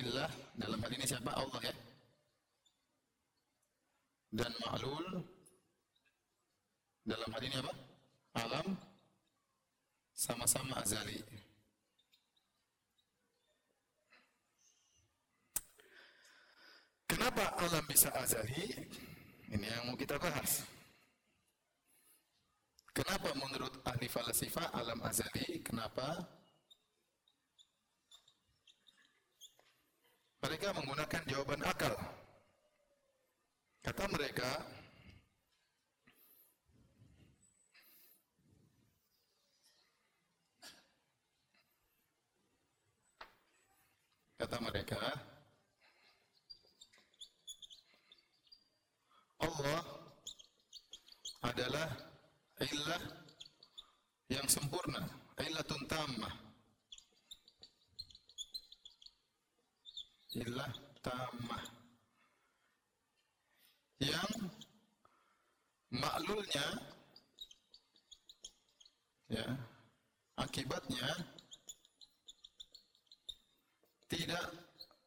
illah 0.00 0.30
dalam 0.56 0.78
hal 0.82 0.92
ini 0.92 1.06
siapa 1.08 1.32
Allah 1.32 1.60
ya 1.64 1.74
dan 4.36 4.52
ma'lul 4.60 5.24
dalam 7.06 7.30
hal 7.30 7.42
ini 7.46 7.56
apa? 7.62 7.74
Alam 8.36 8.66
sama-sama 10.12 10.82
azali. 10.82 11.22
Kenapa 17.06 17.54
alam 17.62 17.84
bisa 17.86 18.10
azali? 18.18 18.74
Ini 19.46 19.62
yang 19.62 19.86
mau 19.88 19.96
kita 19.96 20.18
bahas. 20.18 20.66
Kenapa 22.90 23.30
menurut 23.38 23.78
ahli 23.86 24.10
falsafah 24.10 24.74
alam 24.74 24.98
azali? 25.06 25.62
Kenapa? 25.62 26.35
Mereka 30.44 30.68
menggunakan 30.76 31.22
jawaban 31.26 31.62
akal. 31.64 31.94
Kata 33.86 34.04
mereka, 34.10 34.50
kata 44.36 44.58
mereka, 44.58 45.00
Allah 49.38 49.82
adalah 51.46 51.88
illah 52.58 53.02
yang 54.26 54.46
sempurna, 54.50 55.06
illatun 55.38 55.86
tammah. 55.86 56.45
Illah 60.36 60.68
tammah. 61.00 61.64
Yang 63.96 64.52
maklulnya 65.88 66.66
ya, 69.32 69.48
akibatnya 70.36 71.08
tidak 74.12 74.44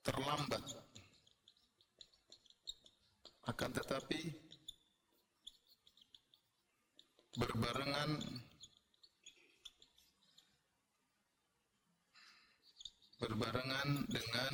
terlambat 0.01 0.65
akan 3.45 3.69
tetapi 3.77 4.33
berbarengan 7.37 8.17
berbarengan 13.21 13.89
dengan 14.09 14.53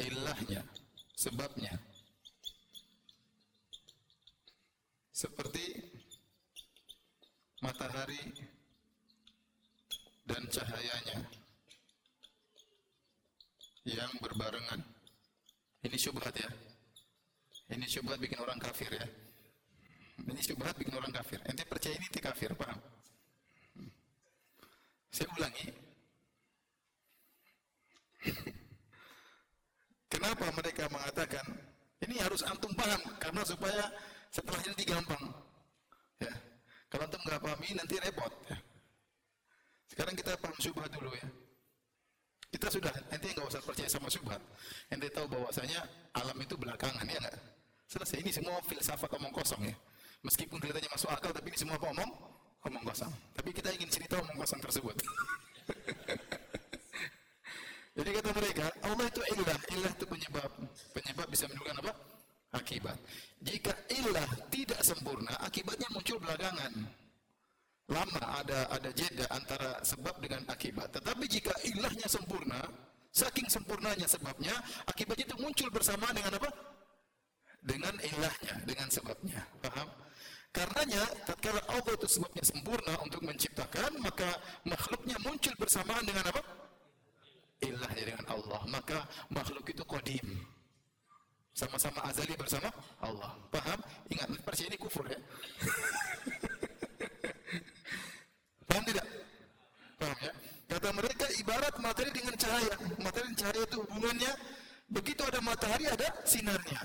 ilahnya, 0.00 0.64
sebabnya. 1.14 1.76
Seperti 5.12 5.76
matahari 7.60 8.32
dan 10.24 10.42
cahayanya 10.48 11.20
yang 13.84 14.12
berbarengan. 14.20 14.80
Ini 15.84 15.96
syubhat 15.96 16.32
ya. 16.36 16.48
Ini 17.70 17.84
syubhat 17.84 18.16
bikin 18.16 18.40
orang 18.40 18.56
kafir 18.60 18.88
ya. 18.92 19.06
Ini 20.20 20.40
syubhat 20.40 20.76
bikin 20.76 20.96
orang 20.96 21.12
kafir. 21.12 21.40
Ente 21.48 21.64
percaya 21.64 21.96
ini 21.96 22.04
ente 22.08 22.20
kafir, 22.20 22.52
paham? 22.56 22.76
Saya 25.12 25.28
ulangi. 25.36 25.79
Kenapa 30.30 30.62
mereka 30.62 30.86
mengatakan 30.94 31.42
ini 32.06 32.14
harus 32.22 32.46
antum 32.46 32.70
paham 32.78 33.02
karena 33.18 33.42
supaya 33.42 33.82
setelah 34.30 34.62
ini 34.62 34.86
gampang. 34.86 35.18
Ya. 36.22 36.30
Kalau 36.86 37.02
antum 37.10 37.18
nggak 37.26 37.42
pahami 37.42 37.74
nanti 37.74 37.98
repot. 37.98 38.30
Ya. 38.46 38.54
Sekarang 39.90 40.14
kita 40.14 40.38
paham 40.38 40.54
syubhat 40.62 40.86
dulu 40.94 41.10
ya. 41.18 41.26
Kita 42.46 42.70
sudah, 42.70 42.94
ente 43.10 43.26
nggak 43.26 43.42
usah 43.42 43.58
percaya 43.58 43.90
sama 43.90 44.06
syubhat. 44.06 44.38
Ente 44.94 45.10
tahu 45.10 45.26
bahwasanya 45.34 45.82
alam 46.14 46.38
itu 46.38 46.54
belakangan 46.54 47.10
ya 47.10 47.18
nggak? 47.26 47.34
Selesai. 47.90 48.22
Ini 48.22 48.30
semua 48.30 48.62
filsafat 48.70 49.10
omong 49.18 49.34
kosong 49.34 49.66
ya. 49.66 49.74
Meskipun 50.22 50.62
kelihatannya 50.62 50.94
masuk 50.94 51.10
akal, 51.10 51.34
tapi 51.34 51.50
ini 51.50 51.58
semua 51.58 51.74
apa 51.74 51.90
omong? 51.90 52.10
Omong 52.70 52.86
kosong. 52.86 53.10
Tapi 53.34 53.50
kita 53.50 53.74
ingin 53.74 53.90
cerita 53.90 54.22
omong 54.22 54.46
kosong 54.46 54.62
tersebut. 54.62 54.94
Jadi 57.94 58.10
kata 58.16 58.30
mereka, 58.32 58.66
Allah 58.86 59.06
itu 59.10 59.22
ilah. 59.34 59.58
Ilah 59.74 59.92
itu 59.92 60.06
penyebab. 60.06 60.50
Penyebab 60.94 61.26
bisa 61.30 61.44
menimbulkan 61.50 61.76
apa? 61.82 61.92
Akibat. 62.50 62.98
Jika 63.42 63.72
ilah 63.90 64.30
tidak 64.50 64.80
sempurna, 64.82 65.34
akibatnya 65.42 65.88
muncul 65.94 66.18
belakangan. 66.18 66.72
Lama 67.90 68.22
ada 68.38 68.70
ada 68.70 68.90
jeda 68.94 69.26
antara 69.34 69.82
sebab 69.82 70.14
dengan 70.22 70.46
akibat. 70.46 70.94
Tetapi 70.94 71.24
jika 71.26 71.50
ilahnya 71.66 72.06
sempurna, 72.06 72.62
saking 73.10 73.50
sempurnanya 73.50 74.06
sebabnya, 74.06 74.54
akibatnya 74.86 75.26
itu 75.26 75.38
muncul 75.42 75.68
bersama 75.74 76.06
dengan 76.14 76.38
apa? 76.38 76.50
dengan 77.60 77.94
ilahnya, 78.00 78.54
dengan 78.64 78.88
sebabnya. 78.88 79.40
Paham? 79.60 79.88
Karenanya, 80.50 81.02
tatkala 81.28 81.62
Allah 81.70 81.94
itu 81.94 82.08
sebabnya 82.10 82.42
sempurna 82.42 82.94
untuk 83.06 83.22
menciptakan, 83.22 84.02
maka 84.02 84.26
makhluknya 84.66 85.14
muncul 85.22 85.54
bersamaan 85.54 86.02
dengan 86.02 86.26
apa? 86.26 86.42
Ilahnya 87.60 88.04
dengan 88.04 88.26
Allah. 88.32 88.60
Maka 88.68 89.04
makhluk 89.28 89.68
itu 89.68 89.84
kodim. 89.84 90.24
Sama-sama 91.52 92.00
azali 92.08 92.32
bersama 92.38 92.72
Allah. 93.04 93.36
Paham? 93.52 93.76
Ingat, 94.08 94.28
percaya 94.40 94.68
ini 94.70 94.78
kufur 94.80 95.04
ya. 95.04 95.16
Paham 98.70 98.84
tidak? 98.86 99.06
Paham 99.98 100.18
ya? 100.24 100.32
Kata 100.70 100.88
mereka 100.94 101.26
ibarat 101.36 101.74
materi 101.82 102.10
dengan 102.14 102.34
cahaya. 102.38 102.74
Materi 103.02 103.26
dan 103.34 103.36
cahaya 103.36 103.62
itu 103.66 103.76
hubungannya 103.82 104.32
begitu 104.88 105.22
ada 105.26 105.40
matahari 105.42 105.84
ada 105.90 106.08
sinarnya. 106.22 106.80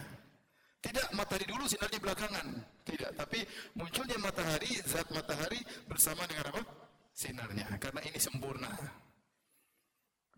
Tidak 0.82 1.14
matahari 1.14 1.46
dulu 1.46 1.70
sinarnya 1.70 2.02
belakangan. 2.02 2.48
Tidak, 2.86 3.12
tapi 3.18 3.42
munculnya 3.78 4.18
matahari, 4.22 4.78
zat 4.86 5.10
matahari 5.14 5.62
bersama 5.90 6.26
dengan 6.30 6.54
apa? 6.54 6.62
Sinarnya. 7.14 7.66
Karena 7.78 8.02
ini 8.06 8.20
sempurna. 8.22 8.70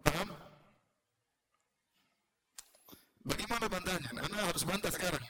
Paham? 0.03 0.29
Bagaimana 3.27 3.65
bantahannya? 3.67 4.11
Anda 4.21 4.39
harus 4.49 4.63
bantah 4.67 4.91
sekarang. 4.93 5.23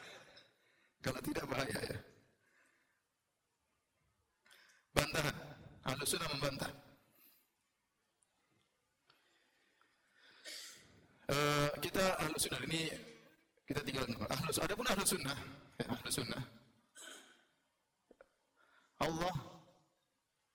Kalau 1.04 1.20
tidak 1.22 1.44
bahaya 1.46 1.78
ya. 1.78 1.98
Bantahan. 4.96 5.36
Sudah 6.08 6.24
membantah. 6.32 6.72
Uh, 11.28 11.68
kita 11.84 12.00
ahlu 12.24 12.32
sunnah 12.40 12.64
ini 12.64 12.88
kita 13.68 13.84
tinggal 13.84 14.08
ahlu 14.08 14.48
ada 14.48 14.72
pun 14.72 14.88
ahlu 14.88 15.04
sunnah, 15.04 15.36
ya, 15.76 15.84
sunnah. 16.08 16.40
Allah 19.04 19.36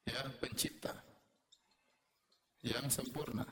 ya 0.10 0.26
pencipta 0.42 0.90
yang 2.64 2.88
sempurna. 2.88 3.44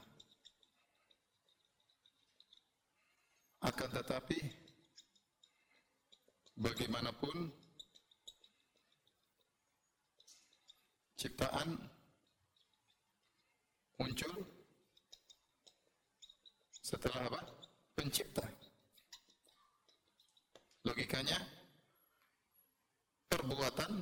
Akan 3.62 3.92
tetapi 3.94 4.40
bagaimanapun 6.58 7.52
ciptaan 11.20 11.78
muncul 14.02 14.34
setelah 16.82 17.30
apa? 17.30 17.42
Pencipta. 17.94 18.48
Logikanya 20.82 21.38
perbuatan 23.30 24.02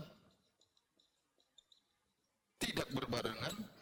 tidak 2.63 2.87
berbarengan 2.95 3.78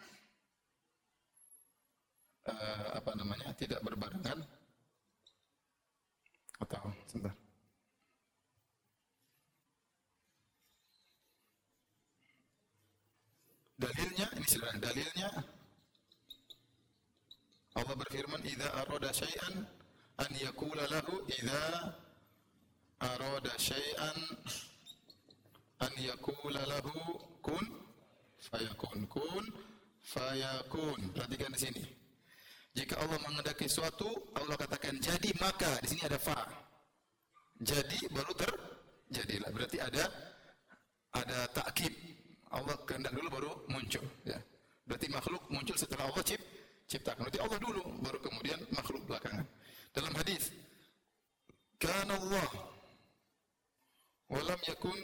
uh, 2.48 2.98
apa 2.98 3.12
namanya? 3.14 3.52
tidak 3.54 3.84
berbarengan 3.84 4.40
atau 6.58 6.90
sebentar. 7.06 7.36
Dalilnya 13.78 14.26
ini 14.34 14.48
silahkan 14.50 14.82
dalilnya 14.82 15.30
Allah 17.78 17.94
berfirman 17.94 18.42
idza 18.42 18.74
arada 18.74 19.14
syai'an 19.14 19.70
an 20.18 20.32
yaqula 20.34 20.90
lahu 20.90 21.22
idza 21.30 21.94
arada 22.98 23.54
syai'an 23.62 24.18
an 25.80 25.94
yakula 26.02 26.66
lahu 26.66 27.22
kun 27.46 27.62
fayakun 28.42 29.06
kun 29.06 29.46
fayakun 30.02 30.98
perhatikan 31.14 31.54
di 31.54 31.60
sini 31.70 31.84
jika 32.78 32.94
Allah 33.02 33.18
mengendaki 33.26 33.66
sesuatu 33.66 34.06
Allah 34.38 34.54
katakan 34.54 35.02
jadi 35.02 35.34
maka 35.42 35.82
di 35.82 35.88
sini 35.90 36.06
ada 36.06 36.22
fa 36.22 36.68
jadi 37.58 38.00
baru 38.14 38.34
terjadilah. 38.38 39.50
Berarti 39.50 39.78
ada 39.82 40.04
ada 41.18 41.40
takkib. 41.58 41.94
Allah 42.54 42.78
kehendak 42.86 43.12
dulu 43.12 43.28
baru 43.34 43.52
muncul. 43.68 44.06
Ya. 44.24 44.40
Berarti 44.88 45.08
makhluk 45.12 45.44
muncul 45.52 45.76
setelah 45.76 46.08
Allah 46.08 46.24
cip, 46.24 46.40
ciptakan. 46.88 47.28
Berarti 47.28 47.40
Allah 47.44 47.60
dulu, 47.60 47.84
baru 48.00 48.20
kemudian 48.24 48.60
makhluk 48.72 49.04
belakangan. 49.04 49.44
Dalam 49.92 50.14
hadis, 50.16 50.54
kan 51.82 52.08
Allah 52.08 52.48
walam 54.32 54.60
yakun 54.64 55.00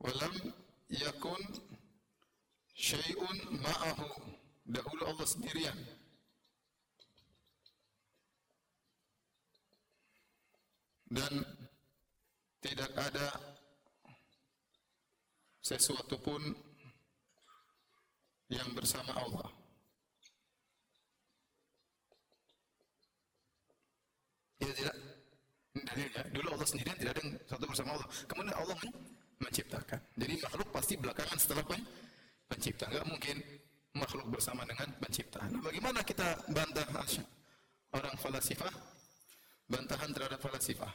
walam 0.00 0.34
yakun 0.88 1.42
syai'un 2.78 3.36
ma'ahu. 3.58 4.08
Sendirian. 5.26 5.78
Dan 11.10 11.42
tidak 12.62 12.90
ada 12.94 13.28
sesuatu 15.58 16.14
pun 16.22 16.38
yang 18.50 18.66
bersama 18.74 19.14
Allah. 19.18 19.48
Ya 24.60 24.70
tidak 24.76 24.94
dalilnya 25.72 26.22
dulu 26.34 26.46
Allah 26.52 26.68
sendirian 26.68 26.96
tidak 26.98 27.12
ada 27.16 27.20
yang 27.24 27.32
satu 27.48 27.64
bersama 27.64 27.90
Allah. 27.96 28.08
Kemudian 28.28 28.56
Allah 28.58 28.76
menciptakan. 29.40 30.00
Jadi 30.20 30.34
makhluk 30.42 30.68
pasti 30.74 30.94
belakangan 31.00 31.38
setelah 31.40 31.64
pencipta. 32.50 32.84
Enggak 32.90 33.06
mungkin 33.08 33.36
makhluk 33.94 34.26
bersama 34.30 34.62
dengan 34.62 34.86
pencipta. 35.02 35.42
Nah, 35.50 35.62
bagaimana 35.62 36.00
kita 36.06 36.38
bantah 36.50 36.86
orang 37.94 38.14
falasifah? 38.18 38.70
Bantahan 39.70 40.10
terhadap 40.14 40.38
falasifah. 40.42 40.92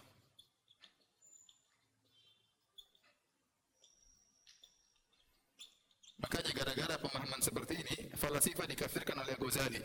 Makanya 6.26 6.52
gara-gara 6.56 6.96
pemahaman 6.98 7.42
seperti 7.44 7.74
ini, 7.86 7.96
falasifah 8.16 8.66
dikafirkan 8.66 9.20
oleh 9.22 9.36
Ghazali. 9.38 9.84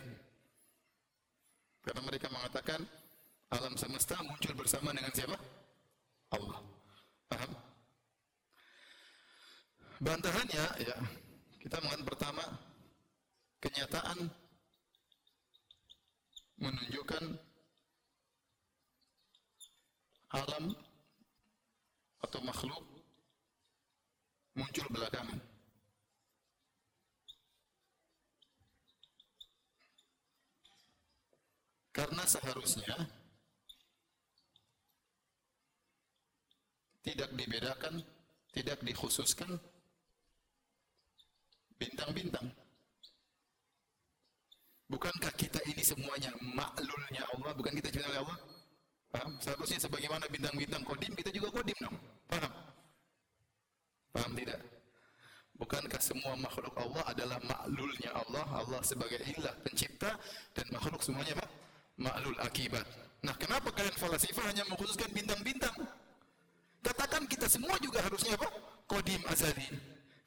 Karena 1.84 2.00
mereka 2.06 2.32
mengatakan 2.32 2.80
alam 3.50 3.74
semesta 3.74 4.16
muncul 4.22 4.54
bersama 4.54 4.94
dengan 4.94 5.10
siapa? 5.10 5.36
Allah. 6.30 6.62
Paham? 7.26 7.50
Bantahannya 10.00 10.66
ya, 10.80 10.96
kita 11.60 11.76
mengatakan 11.82 12.06
pertama 12.08 12.44
kenyataan 13.60 14.32
menunjukkan 16.60 17.24
alam 20.30 20.72
atau 22.20 22.40
makhluk 22.44 22.84
muncul 24.56 24.86
belakangan. 24.92 25.40
Karena 31.90 32.22
seharusnya 32.22 32.96
tidak 37.02 37.34
dibedakan, 37.34 37.98
tidak 38.54 38.78
dikhususkan 38.86 39.58
bintang-bintang. 41.76 42.59
Bukankah 45.00 45.32
kita 45.32 45.56
ini 45.64 45.80
semuanya 45.80 46.28
maklulnya 46.44 47.24
Allah, 47.32 47.56
bukan 47.56 47.72
kita 47.72 47.88
cipta 47.88 48.12
oleh 48.12 48.20
Allah? 48.20 48.38
Paham? 49.08 49.32
Seharusnya 49.40 49.80
sebagaimana 49.80 50.28
bintang-bintang 50.28 50.84
kodim, 50.84 51.16
kita 51.16 51.32
juga 51.32 51.48
kodim 51.56 51.72
dong. 51.80 51.96
Paham? 52.28 52.52
Paham 54.12 54.32
tidak? 54.36 54.60
Bukankah 55.56 56.00
semua 56.04 56.36
makhluk 56.36 56.76
Allah 56.76 57.00
adalah 57.08 57.40
maklulnya 57.40 58.12
Allah? 58.12 58.44
Allah 58.60 58.80
sebagai 58.84 59.24
ilah 59.24 59.56
pencipta 59.64 60.20
dan 60.52 60.68
makhluk 60.68 61.00
semuanya 61.00 61.32
apa? 61.40 61.48
Maklul 61.96 62.36
akibat. 62.44 62.84
Nah, 63.24 63.32
kenapa 63.40 63.72
kalian 63.72 63.96
falasifah 63.96 64.52
hanya 64.52 64.68
mengkhususkan 64.68 65.08
bintang-bintang? 65.16 65.80
Katakan 66.84 67.24
kita 67.24 67.48
semua 67.48 67.80
juga 67.80 68.04
harusnya 68.04 68.36
apa? 68.36 68.52
Kodim 68.84 69.24
azali. 69.32 69.64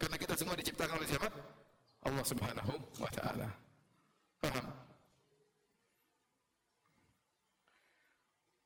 Karena 0.02 0.18
kita 0.18 0.34
semua 0.34 0.58
diciptakan 0.58 0.98
oleh 0.98 1.06
siapa? 1.14 1.30
Allah 2.10 2.26
Subhanahu 2.26 2.74
wa 2.98 3.14
taala. 3.14 3.54
Paham? 4.44 4.68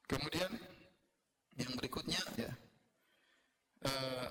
Kemudian 0.09 0.51
yang 1.61 1.71
berikutnya 1.77 2.17
ya. 2.33 2.49
Uh, 3.85 4.29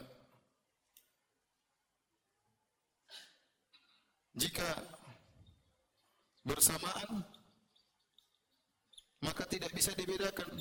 jika 4.37 4.69
bersamaan 6.45 7.25
maka 9.25 9.49
tidak 9.49 9.73
bisa 9.73 9.97
dibedakan 9.97 10.61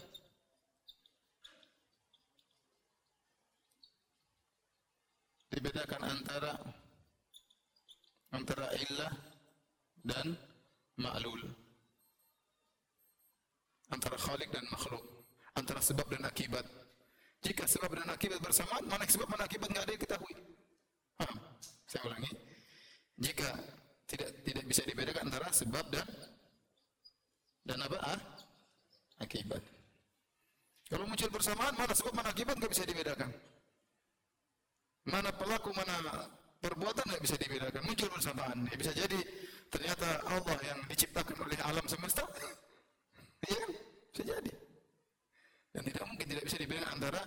dibedakan 5.52 6.02
antara 6.08 6.54
antara 8.32 8.68
illah 8.80 9.14
dan 10.08 10.40
ma'lul 11.00 11.44
antara 13.92 14.18
khalik 14.18 14.50
dan 14.52 14.66
makhluk 14.72 15.04
antara 15.56 15.80
sebab 15.80 16.08
dan 16.10 16.24
akibat 16.26 16.66
jika 17.46 17.64
sebab 17.70 17.94
dan 17.94 18.10
akibat 18.10 18.40
bersamaan 18.42 18.84
mana 18.90 19.06
sebab 19.06 19.28
mana 19.30 19.46
akibat 19.46 19.70
nggak 19.70 19.86
ada 19.86 19.94
yang 19.94 20.04
ketahui 20.04 20.36
Paham? 21.16 21.38
saya 21.88 22.02
ulangi 22.10 22.32
jika 23.22 23.50
tidak 24.10 24.30
tidak 24.44 24.66
bisa 24.68 24.82
dibedakan 24.84 25.24
antara 25.32 25.48
sebab 25.54 25.86
dan 25.94 26.08
dan 27.66 27.78
apa 27.82 27.98
ah? 28.04 28.20
akibat 29.22 29.62
kalau 30.90 31.06
muncul 31.08 31.30
bersamaan 31.30 31.74
mana 31.78 31.94
sebab 31.94 32.14
mana 32.14 32.30
akibat 32.34 32.56
nggak 32.58 32.72
bisa 32.74 32.84
dibedakan 32.84 33.32
Mana 35.06 35.30
pelaku, 35.30 35.70
mana 35.78 36.26
perbuatan 36.58 37.06
tidak 37.06 37.22
bisa 37.22 37.36
dibedakan. 37.38 37.82
Muncul 37.86 38.10
bersamaan. 38.10 38.58
Ya, 38.66 38.76
bisa 38.76 38.92
jadi 38.98 39.20
ternyata 39.70 40.08
Allah 40.30 40.58
yang 40.66 40.80
diciptakan 40.90 41.38
oleh 41.42 41.60
alam 41.64 41.86
semesta. 41.88 42.26
Iya 43.46 43.62
kan? 43.62 43.72
Bisa 44.10 44.24
jadi. 44.26 44.54
Dan 45.70 45.82
tidak 45.86 46.06
mungkin 46.10 46.26
tidak 46.34 46.44
bisa 46.50 46.58
dibedakan 46.58 46.98
antara 46.98 47.22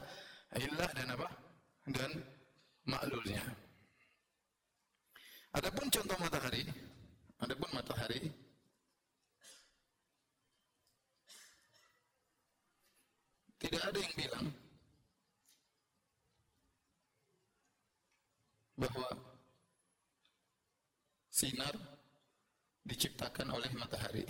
ilah 0.59 0.91
dan 0.99 1.15
apa? 1.15 1.29
Dan 1.87 2.11
maklulnya. 2.91 3.39
Adapun 5.55 5.87
contoh 5.95 6.19
matahari, 6.19 6.67
adapun 7.39 7.71
matahari 7.71 8.35
tidak 13.59 13.83
ada 13.91 13.99
yang 13.99 14.15
bilang 14.15 14.47
bahwa 18.79 19.09
sinar 21.35 21.75
oleh 23.59 23.71
matahari. 23.75 24.25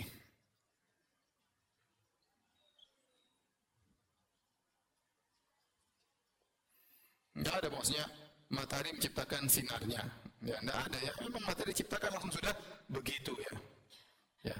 Tidak 7.39 7.55
ada 7.55 7.69
maksudnya 7.71 8.05
matahari 8.51 8.89
menciptakan 8.91 9.47
sinarnya. 9.47 10.03
Ya, 10.43 10.57
tidak 10.59 10.77
ada 10.91 10.97
ya. 10.99 11.13
Memang 11.23 11.43
matahari 11.47 11.71
diciptakan 11.71 12.09
langsung 12.17 12.33
sudah 12.35 12.53
begitu 12.91 13.31
ya. 13.39 13.53
Ya. 14.51 14.57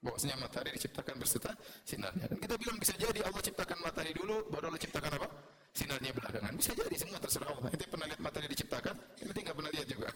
Bahwasanya 0.00 0.38
matahari 0.40 0.72
diciptakan 0.72 1.18
berserta 1.20 1.52
sinarnya. 1.84 2.30
Dan 2.30 2.38
kita 2.40 2.54
bilang 2.56 2.78
bisa 2.80 2.94
jadi 2.96 3.20
Allah 3.26 3.42
ciptakan 3.42 3.78
matahari 3.84 4.16
dulu, 4.16 4.48
baru 4.48 4.72
Allah 4.72 4.80
ciptakan 4.80 5.12
apa? 5.20 5.28
sinarnya 5.76 6.08
belakangan. 6.16 6.56
Bisa 6.56 6.72
jadi 6.72 6.96
semua 6.96 7.20
terserah 7.20 7.52
Allah. 7.52 7.68
Itu 7.68 7.84
pernah 7.92 8.08
lihat 8.08 8.20
matahari 8.24 8.48
diciptakan, 8.48 8.96
ini 9.20 9.28
nggak 9.44 9.56
pernah 9.60 9.72
lihat 9.76 9.86
juga. 9.92 10.08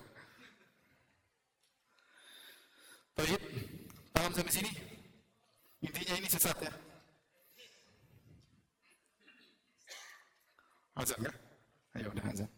Baik, 3.21 3.43
paham 4.17 4.33
sampai 4.33 4.49
sini? 4.49 4.73
Intinya 5.85 6.17
ini 6.17 6.25
sesat 6.25 6.57
ya. 6.57 6.73
Azan 10.97 11.29
kan? 11.29 11.37
Ayo 12.01 12.09
udah 12.17 12.25
azan. 12.33 12.49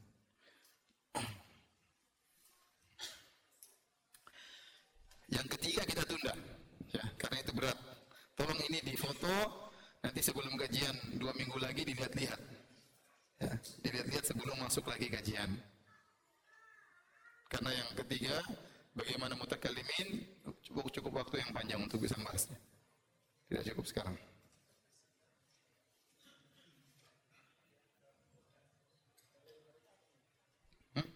Yang 5.35 5.47
ketiga 5.59 5.83
kita 5.83 6.07
tunda, 6.07 6.31
ya 6.95 7.03
karena 7.19 7.43
itu 7.43 7.51
berat. 7.59 7.79
Tolong 8.39 8.61
ini 8.71 8.79
difoto, 8.87 9.35
nanti 9.99 10.23
sebelum 10.23 10.55
kajian 10.55 10.95
dua 11.19 11.35
minggu 11.35 11.59
lagi 11.59 11.83
dilihat-lihat. 11.83 12.39
Ya, 13.43 13.51
dilihat-lihat 13.83 14.31
sebelum 14.31 14.55
masuk 14.63 14.87
lagi 14.87 15.11
kajian. 15.11 15.59
Karena 17.51 17.71
yang 17.75 17.91
ketiga, 17.99 18.39
bagaimana 18.93 19.35
mutakalimin 19.37 20.25
cukup 20.69 20.93
cukup 20.93 21.13
waktu 21.25 21.41
yang 21.41 21.51
panjang 21.53 21.81
untuk 21.81 22.01
bisa 22.01 22.17
membahasnya. 22.21 22.57
Tidak 23.49 23.65
cukup 23.73 23.85
sekarang. 23.89 24.17
Hmm? 30.97 31.09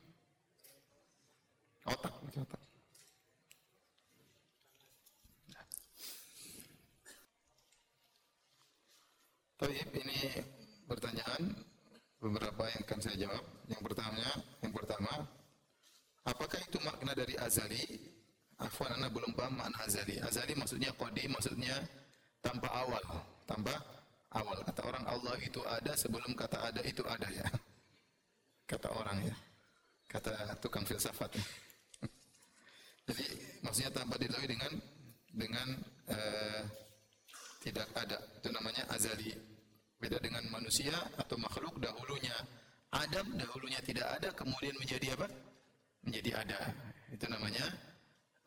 Otak, 1.89 2.13
otak. 2.13 2.61
Tapi 9.57 9.73
ini 9.97 10.21
pertanyaan 10.85 11.43
beberapa 12.21 12.69
yang 12.69 12.85
akan 12.85 13.01
saya 13.01 13.17
jawab. 13.17 13.45
Yang 13.73 13.83
pertama, 13.89 14.27
yang 14.61 14.73
pertama, 14.77 15.13
apakah 16.27 16.59
itu 16.61 16.79
makna 16.83 17.15
dari 17.15 17.39
azali? 17.39 17.83
Afwan, 18.57 18.97
anda 18.97 19.09
belum 19.13 19.37
paham 19.37 19.57
makna 19.57 19.79
azali. 19.85 20.19
Azali 20.21 20.53
maksudnya 20.57 20.91
qadim, 20.97 21.31
maksudnya 21.33 21.77
tanpa 22.43 22.69
awal, 22.73 23.05
tanpa 23.47 23.75
awal. 24.33 24.59
Kata 24.65 24.81
orang 24.85 25.05
Allah 25.07 25.37
itu 25.41 25.61
ada 25.65 25.93
sebelum 25.95 26.33
kata 26.35 26.59
ada 26.73 26.81
itu 26.83 27.05
ada 27.07 27.29
ya. 27.31 27.47
Kata 28.67 28.89
orang 28.91 29.19
ya. 29.23 29.37
Kata 30.11 30.59
tukang 30.59 30.83
filsafat. 30.83 31.31
Jadi 33.07 33.27
maksudnya 33.63 33.93
tanpa 33.95 34.19
dilalui 34.19 34.51
dengan 34.51 34.73
dengan 35.31 35.69
uh, 36.11 36.63
tidak 37.63 37.87
ada. 37.95 38.19
Itu 38.43 38.51
namanya 38.51 38.83
azali. 38.91 39.31
Beda 39.97 40.19
dengan 40.21 40.45
manusia 40.53 40.93
atau 41.17 41.41
makhluk 41.41 41.81
dahulunya 41.81 42.37
Adam 42.93 43.27
dahulunya 43.37 43.81
tidak 43.83 44.07
ada 44.21 44.29
kemudian 44.33 44.77
menjadi 44.81 45.17
apa? 45.19 45.27
Menjadi 46.07 46.31
ada. 46.39 46.61
Itu 47.11 47.27
namanya 47.27 47.67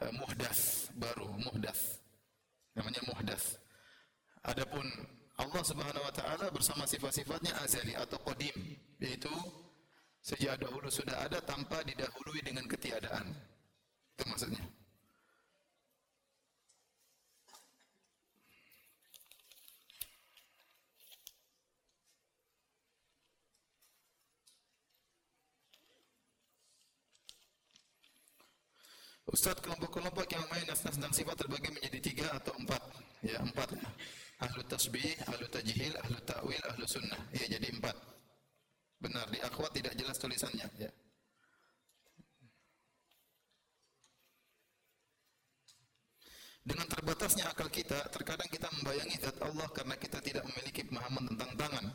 uh, 0.01 0.11
muhdas 0.15 0.89
baru, 0.95 1.27
muhdas. 1.37 1.99
Namanya 2.73 3.03
muhdas. 3.03 3.59
Adapun 4.47 4.87
Allah 5.39 5.63
Subhanahu 5.63 6.03
wa 6.03 6.13
taala 6.15 6.47
bersama 6.51 6.87
sifat-sifatnya 6.87 7.55
azali 7.59 7.95
atau 7.95 8.19
qadim, 8.23 8.55
yaitu 9.03 9.31
sejak 10.23 10.59
dahulu 10.59 10.87
sudah 10.87 11.27
ada 11.27 11.39
tanpa 11.43 11.83
didahului 11.83 12.39
dengan 12.43 12.63
ketiadaan. 12.67 13.35
Itu 14.15 14.23
maksudnya. 14.27 14.78
Ustaz 29.29 29.61
kelompok-kelompok 29.61 30.25
yang 30.33 30.41
main 30.49 30.65
nas-nas 30.65 30.97
tentang 30.97 31.13
sifat 31.13 31.37
terbagi 31.37 31.69
menjadi 31.69 31.99
tiga 32.01 32.27
atau 32.33 32.49
empat. 32.57 32.81
Ya 33.21 33.37
empat. 33.37 33.77
Ahlu 34.41 34.65
tasbih, 34.65 35.13
ahlu 35.29 35.45
tajhil, 35.53 35.93
ahlu 36.01 36.17
ta'wil, 36.25 36.63
ahlu 36.65 36.83
sunnah. 36.89 37.21
Ya 37.37 37.45
jadi 37.45 37.69
empat. 37.77 37.93
Benar 38.97 39.29
di 39.29 39.37
akhwat 39.45 39.69
tidak 39.77 39.93
jelas 39.93 40.17
tulisannya. 40.17 40.65
Ya. 40.81 40.89
Dengan 46.65 46.89
terbatasnya 46.89 47.49
akal 47.53 47.69
kita, 47.69 48.09
terkadang 48.09 48.49
kita 48.49 48.69
membayangi 48.81 49.17
zat 49.21 49.37
Allah 49.45 49.69
karena 49.73 49.95
kita 49.97 50.21
tidak 50.25 50.43
memiliki 50.49 50.85
pemahaman 50.89 51.33
tentang 51.33 51.51
tangan 51.53 51.85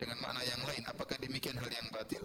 dengan 0.00 0.16
makna 0.24 0.42
yang 0.48 0.62
lain. 0.64 0.82
Apakah 0.88 1.16
demikian 1.20 1.60
hal 1.60 1.68
yang 1.68 1.88
batil? 1.92 2.24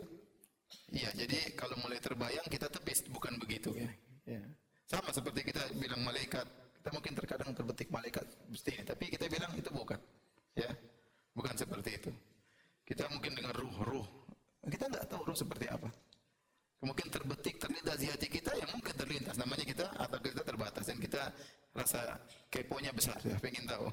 Iya, 0.95 1.11
jadi 1.11 1.55
kalau 1.59 1.75
mulai 1.83 1.99
terbayang 1.99 2.47
kita 2.47 2.71
tepis, 2.71 3.03
bukan 3.11 3.35
begitu 3.35 3.75
ya. 3.75 3.87
Ya. 4.25 4.41
Sama 4.85 5.09
seperti 5.13 5.53
kita 5.53 5.61
bilang 5.77 6.01
malaikat, 6.01 6.45
kita 6.81 6.89
mungkin 6.93 7.13
terkadang 7.17 7.49
terbetik 7.53 7.89
malaikat 7.89 8.25
mesti 8.49 8.77
tapi 8.85 9.09
kita 9.09 9.25
bilang 9.29 9.53
itu 9.57 9.69
bukan. 9.69 9.97
Ya. 10.57 10.69
Bukan 11.35 11.53
seperti 11.57 11.99
itu. 11.99 12.11
Kita 12.85 13.09
mungkin 13.11 13.35
dengan 13.35 13.53
ruh-ruh. 13.53 14.07
Kita 14.65 14.87
tidak 14.87 15.05
tahu 15.09 15.21
ruh 15.29 15.37
seperti 15.37 15.67
apa. 15.67 15.89
Mungkin 16.85 17.09
terbetik, 17.09 17.57
terlintas 17.57 17.97
di 17.97 18.07
hati 18.07 18.29
kita, 18.29 18.53
yang 18.55 18.69
mungkin 18.71 18.93
terlintas. 18.93 19.35
Namanya 19.35 19.65
kita, 19.65 19.89
atau 19.99 20.21
kita 20.21 20.41
terbatas. 20.45 20.85
Dan 20.85 21.01
kita 21.01 21.33
rasa 21.75 22.15
keponya 22.47 22.93
besar, 22.93 23.19
ya, 23.25 23.35
pengen 23.41 23.67
tahu. 23.67 23.89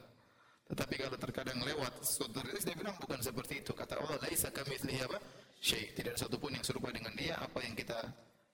Tetapi 0.70 0.94
kalau 1.02 1.18
terkadang 1.18 1.58
lewat, 1.66 1.92
suatu 2.04 2.38
dia 2.44 2.76
bilang 2.78 2.94
bukan 3.00 3.18
seperti 3.18 3.64
itu. 3.64 3.74
Kata 3.74 3.98
Allah, 3.98 4.22
laisa 4.22 4.54
kami 4.54 4.78
apa? 4.78 5.18
Syekh. 5.58 5.98
Tidak 5.98 6.14
ada 6.14 6.20
satupun 6.20 6.54
yang 6.54 6.62
serupa 6.62 6.94
dengan 6.94 7.10
dia. 7.18 7.40
Apa 7.42 7.64
yang 7.64 7.74
kita 7.74 7.98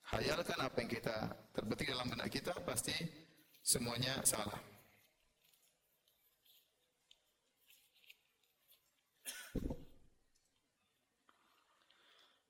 hayalkan 0.09 0.57
apa 0.57 0.77
yang 0.81 0.89
kita 0.89 1.15
terbetik 1.53 1.93
dalam 1.93 2.09
benak 2.09 2.29
kita 2.33 2.53
pasti 2.65 2.93
semuanya 3.61 4.17
salah. 4.25 4.57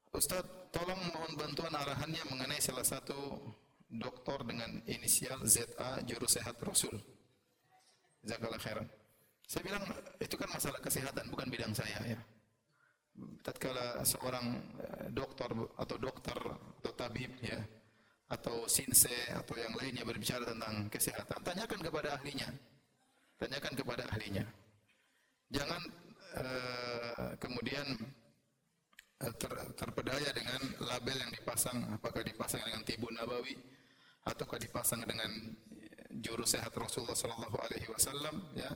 Ustaz, 0.09 0.43
tolong 0.75 0.99
mohon 1.15 1.31
bantuan 1.39 1.71
arahannya 1.71 2.19
mengenai 2.27 2.59
salah 2.59 2.83
satu 3.09 3.41
doktor 3.89 4.45
dengan 4.45 4.69
inisial 4.85 5.41
ZA 5.41 5.97
juru 6.05 6.29
sehat 6.29 6.61
Rasul. 6.61 6.93
Jazakallah 8.21 8.61
khairan. 8.61 8.85
Saya 9.49 9.65
bilang 9.65 9.81
itu 10.21 10.37
kan 10.37 10.45
masalah 10.53 10.77
kesehatan 10.77 11.25
bukan 11.33 11.49
bidang 11.49 11.73
saya 11.73 11.97
ya 12.05 12.21
tatkala 13.41 14.05
seorang 14.05 14.61
eh, 14.77 15.07
dokter 15.09 15.49
atau 15.73 15.97
dokter 15.97 16.37
atau 16.37 16.93
tabib 16.93 17.33
ya 17.41 17.57
atau 18.29 18.69
sinse 18.69 19.09
atau 19.33 19.57
yang 19.57 19.73
lainnya 19.73 20.05
berbicara 20.05 20.45
tentang 20.45 20.85
kesehatan 20.93 21.41
tanyakan 21.41 21.81
kepada 21.81 22.13
ahlinya 22.15 22.45
tanyakan 23.41 23.73
kepada 23.73 24.05
ahlinya 24.13 24.45
jangan 25.49 25.81
uh, 26.37 27.33
kemudian 27.41 27.89
ter, 29.19 29.53
terpedaya 29.75 30.29
dengan 30.31 30.61
label 30.79 31.17
yang 31.19 31.31
dipasang 31.35 31.77
apakah 31.91 32.23
dipasang 32.23 32.63
dengan 32.63 32.81
tibun 32.87 33.11
nabawi 33.15 33.55
ataukah 34.23 34.59
dipasang 34.59 35.03
dengan 35.03 35.27
juru 36.23 36.47
sehat 36.47 36.71
Rasulullah 36.75 37.15
sallallahu 37.15 37.57
alaihi 37.59 37.87
wasallam 37.91 38.35
ya 38.55 38.71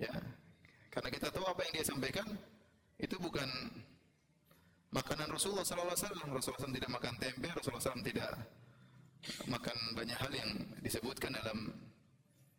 ya 0.00 0.12
karena 0.88 1.08
kita 1.12 1.28
tahu 1.28 1.44
apa 1.44 1.60
yang 1.68 1.72
dia 1.76 1.86
sampaikan 1.86 2.26
itu 2.96 3.16
bukan 3.20 3.48
makanan 4.96 5.28
Rasulullah 5.28 5.60
SAW. 5.60 5.92
Rasulullah 5.92 6.40
SAW 6.40 6.72
tidak 6.72 6.88
makan 6.88 7.14
tempe, 7.20 7.48
Rasulullah 7.52 7.84
SAW 7.84 8.00
tidak 8.00 8.32
makan 9.44 9.76
banyak 9.92 10.16
hal 10.16 10.32
yang 10.32 10.50
disebutkan 10.80 11.36
dalam 11.36 11.68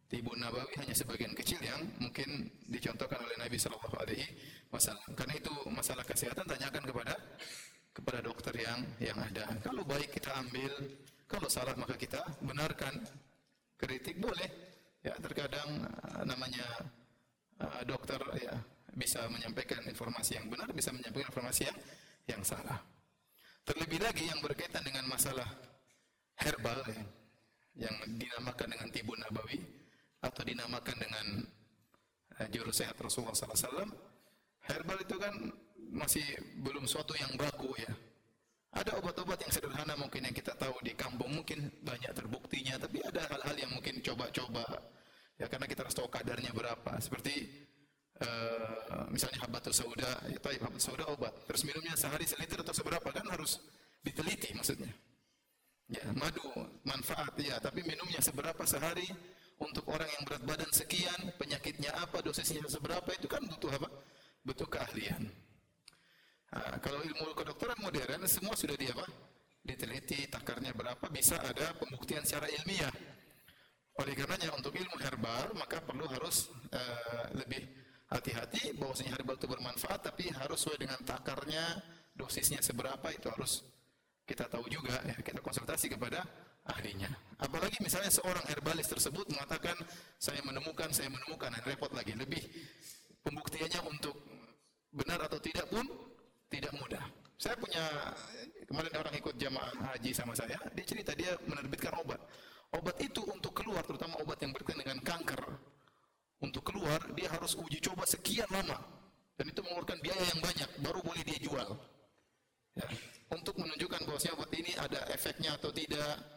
Tibun 0.07 0.39
Nabawi 0.39 0.71
hanya 0.79 0.95
sebagian 0.95 1.35
kecil 1.35 1.59
yang 1.59 1.83
mungkin 1.99 2.47
dicontohkan 2.71 3.19
oleh 3.19 3.35
Nabi 3.43 3.59
Shallallahu 3.59 3.97
Alaihi 3.99 4.23
Wasallam. 4.71 5.11
Karena 5.19 5.35
itu 5.35 5.51
masalah 5.67 6.07
kesehatan 6.07 6.47
tanyakan 6.47 6.79
kepada 6.87 7.13
kepada 7.91 8.19
dokter 8.23 8.55
yang 8.55 8.79
yang 9.03 9.19
ada. 9.19 9.51
Kalau 9.59 9.83
baik 9.83 10.15
kita 10.15 10.31
ambil, 10.39 10.71
kalau 11.27 11.51
salah 11.51 11.75
maka 11.75 11.99
kita 11.99 12.23
benarkan. 12.39 13.03
Kritik 13.77 14.17
boleh. 14.17 14.47
Ya 15.05 15.13
terkadang 15.21 15.85
uh, 15.85 16.23
namanya 16.25 16.65
uh, 17.61 17.83
dokter 17.85 18.17
ya 18.41 18.57
bisa 18.97 19.21
menyampaikan 19.29 19.85
informasi 19.85 20.41
yang 20.41 20.49
benar, 20.49 20.71
bisa 20.73 20.89
menyampaikan 20.89 21.29
informasi 21.29 21.69
yang 21.69 21.77
yang 22.25 22.41
salah. 22.47 22.81
Terlebih 23.67 24.01
lagi 24.01 24.25
yang 24.25 24.39
berkaitan 24.41 24.81
dengan 24.81 25.05
masalah 25.05 25.45
herbal 26.41 26.79
ya, 26.89 27.03
yang 27.85 27.95
dinamakan 28.17 28.67
dengan 28.73 28.89
tibu 28.89 29.13
nabawi 29.13 29.76
atau 30.21 30.41
dinamakan 30.41 30.97
dengan 30.97 31.25
uh, 32.41 32.47
juru 32.49 32.73
sehat 32.73 32.97
Rasulullah 32.97 33.37
SAW, 33.37 33.89
herbal 34.65 34.99
itu 35.01 35.15
kan 35.17 35.33
masih 35.93 36.25
belum 36.61 36.85
suatu 36.85 37.15
yang 37.15 37.31
baku 37.39 37.71
ya. 37.79 37.93
Ada 38.75 38.99
obat-obat 38.99 39.41
yang 39.41 39.53
sederhana 39.53 39.95
mungkin 39.95 40.27
yang 40.27 40.35
kita 40.35 40.53
tahu 40.53 40.75
di 40.83 40.93
kampung 40.93 41.31
mungkin 41.33 41.71
banyak 41.81 42.11
terbuktinya, 42.13 42.75
tapi 42.77 43.01
ada 43.01 43.23
hal-hal 43.25 43.55
yang 43.57 43.71
mungkin 43.73 44.03
coba-coba 44.03 44.65
ya 45.37 45.45
karena 45.45 45.65
kita 45.69 45.85
harus 45.87 45.95
tahu 45.95 46.09
kadarnya 46.11 46.51
berapa. 46.51 46.91
Seperti 46.99 47.47
uh, 48.21 49.07
misalnya 49.09 49.47
habatul 49.47 49.73
sauda, 49.73 50.11
ya 50.29 50.37
taib 50.41 50.61
habatul 50.61 50.83
sauda 50.83 51.05
obat. 51.09 51.33
Terus 51.47 51.63
minumnya 51.63 51.95
sehari 51.95 52.27
seliter 52.27 52.61
atau 52.61 52.75
seberapa 52.75 53.07
kan 53.09 53.25
harus 53.31 53.61
diteliti 54.03 54.53
maksudnya. 54.53 54.91
Ya, 55.87 56.03
madu 56.19 56.43
manfaat 56.83 57.31
ya, 57.39 57.63
tapi 57.63 57.79
minumnya 57.87 58.19
seberapa 58.19 58.59
sehari 58.67 59.07
untuk 59.57 59.89
orang 59.89 60.05
yang 60.05 60.23
berat 60.25 60.43
badan 60.45 60.69
sekian, 60.69 61.33
penyakitnya 61.41 61.89
apa, 61.97 62.21
dosisnya 62.21 62.61
seberapa 62.69 63.09
itu 63.17 63.25
kan 63.25 63.41
butuh 63.41 63.73
apa? 63.73 63.89
Butuh 64.45 64.69
keahlian. 64.69 65.25
Nah, 66.53 66.77
kalau 66.79 67.01
ilmu 67.01 67.33
kedokteran 67.33 67.81
modern 67.81 68.23
semua 68.29 68.53
sudah 68.53 68.77
di 68.77 68.87
apa? 68.87 69.03
Diteliti 69.65 70.29
takarnya 70.29 70.71
berapa, 70.77 71.05
bisa 71.09 71.41
ada 71.41 71.73
pembuktian 71.75 72.21
secara 72.23 72.47
ilmiah. 72.53 72.93
Oleh 73.97 74.13
karenanya 74.13 74.53
untuk 74.53 74.77
ilmu 74.77 74.93
herbal 75.01 75.57
maka 75.57 75.81
perlu 75.81 76.05
harus 76.05 76.53
uh, 76.69 77.33
lebih 77.33 77.65
hati-hati 78.13 78.77
bahwasanya 78.77 79.17
herbal 79.17 79.35
itu 79.35 79.49
bermanfaat 79.49 79.99
tapi 80.05 80.29
harus 80.31 80.61
sesuai 80.61 80.79
dengan 80.85 81.01
takarnya 81.01 81.81
dosisnya 82.13 82.61
seberapa 82.61 83.09
itu 83.09 83.27
harus 83.27 83.65
kita 84.23 84.45
tahu 84.47 84.69
juga 84.69 85.01
ya 85.01 85.17
kita 85.19 85.41
konsultasi 85.41 85.91
kepada 85.91 86.23
ahlinya 86.71 87.11
Apalagi 87.37 87.77
misalnya 87.85 88.09
seorang 88.09 88.41
herbalis 88.49 88.89
tersebut 88.89 89.29
mengatakan 89.29 89.77
saya 90.17 90.41
menemukan, 90.41 90.89
saya 90.89 91.05
menemukan, 91.13 91.53
dan 91.53 91.61
repot 91.69 91.93
lagi. 91.93 92.17
Lebih 92.17 92.41
pembuktiannya 93.21 93.81
untuk 93.85 94.17
benar 94.89 95.21
atau 95.21 95.37
tidak 95.37 95.69
pun 95.69 95.85
tidak 96.49 96.73
mudah. 96.81 97.03
Saya 97.37 97.53
punya 97.61 97.85
kemarin 98.65 98.93
orang 98.97 99.13
ikut 99.21 99.37
jamaah 99.37 99.93
haji 99.93 100.09
sama 100.17 100.33
saya, 100.33 100.57
dia 100.73 100.85
cerita 100.89 101.13
dia 101.13 101.37
menerbitkan 101.45 101.93
obat. 102.01 102.17
Obat 102.73 102.97
itu 103.05 103.21
untuk 103.29 103.53
keluar, 103.53 103.85
terutama 103.85 104.17
obat 104.25 104.41
yang 104.41 104.49
berkaitan 104.57 104.81
dengan 104.81 104.99
kanker. 105.05 105.41
Untuk 106.41 106.65
keluar, 106.65 106.97
dia 107.13 107.29
harus 107.29 107.53
uji 107.53 107.77
coba 107.85 108.09
sekian 108.09 108.49
lama. 108.49 108.81
Dan 109.37 109.53
itu 109.53 109.61
mengeluarkan 109.61 110.01
biaya 110.01 110.25
yang 110.33 110.41
banyak, 110.41 110.69
baru 110.81 110.99
boleh 111.05 111.21
dia 111.21 111.37
jual. 111.37 111.69
Ya. 112.73 112.89
Untuk 113.29 113.53
menunjukkan 113.61 114.09
bahwasanya 114.09 114.33
obat 114.41 114.51
ini 114.57 114.73
ada 114.73 115.05
efeknya 115.13 115.53
atau 115.53 115.69
tidak, 115.69 116.36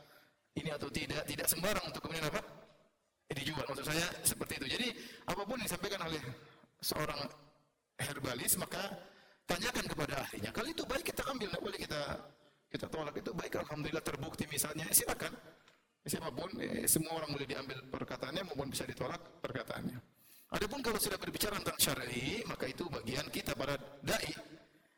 ini 0.58 0.70
atau 0.74 0.88
tidak, 0.90 1.22
tidak 1.28 1.46
sembarang 1.46 1.84
untuk 1.86 2.02
kemudian 2.02 2.26
apa? 2.26 2.42
Dijual. 3.30 3.62
Maksud 3.62 3.86
saya 3.86 4.06
seperti 4.26 4.58
itu. 4.58 4.66
Jadi 4.74 4.88
apa 5.30 5.42
pun 5.46 5.58
disampaikan 5.62 6.02
oleh 6.02 6.18
seorang 6.82 7.20
herbalis, 8.00 8.58
maka 8.58 8.90
tanyakan 9.46 9.86
kepada 9.86 10.14
ahlinya. 10.26 10.50
Kalau 10.50 10.68
itu 10.70 10.82
baik 10.82 11.04
kita 11.06 11.22
ambil, 11.30 11.46
tidak 11.46 11.62
boleh 11.62 11.78
kita 11.78 12.00
kita 12.70 12.86
tolak 12.90 13.14
itu 13.14 13.30
baik. 13.30 13.52
Alhamdulillah 13.62 14.02
terbukti 14.02 14.44
misalnya, 14.50 14.86
silakan. 14.90 15.30
Siapa 16.00 16.32
pun, 16.32 16.48
eh, 16.58 16.88
semua 16.88 17.20
orang 17.20 17.30
boleh 17.36 17.44
diambil 17.44 17.78
perkataannya 17.86 18.42
maupun 18.50 18.72
bisa 18.72 18.88
ditolak 18.88 19.20
perkataannya. 19.44 19.98
Adapun 20.50 20.82
kalau 20.82 20.98
sudah 20.98 21.20
berbicara 21.20 21.62
tentang 21.62 21.78
syar'i, 21.78 22.42
maka 22.48 22.66
itu 22.66 22.82
bagian 22.90 23.26
kita 23.30 23.54
para 23.54 23.78
dai. 24.02 24.34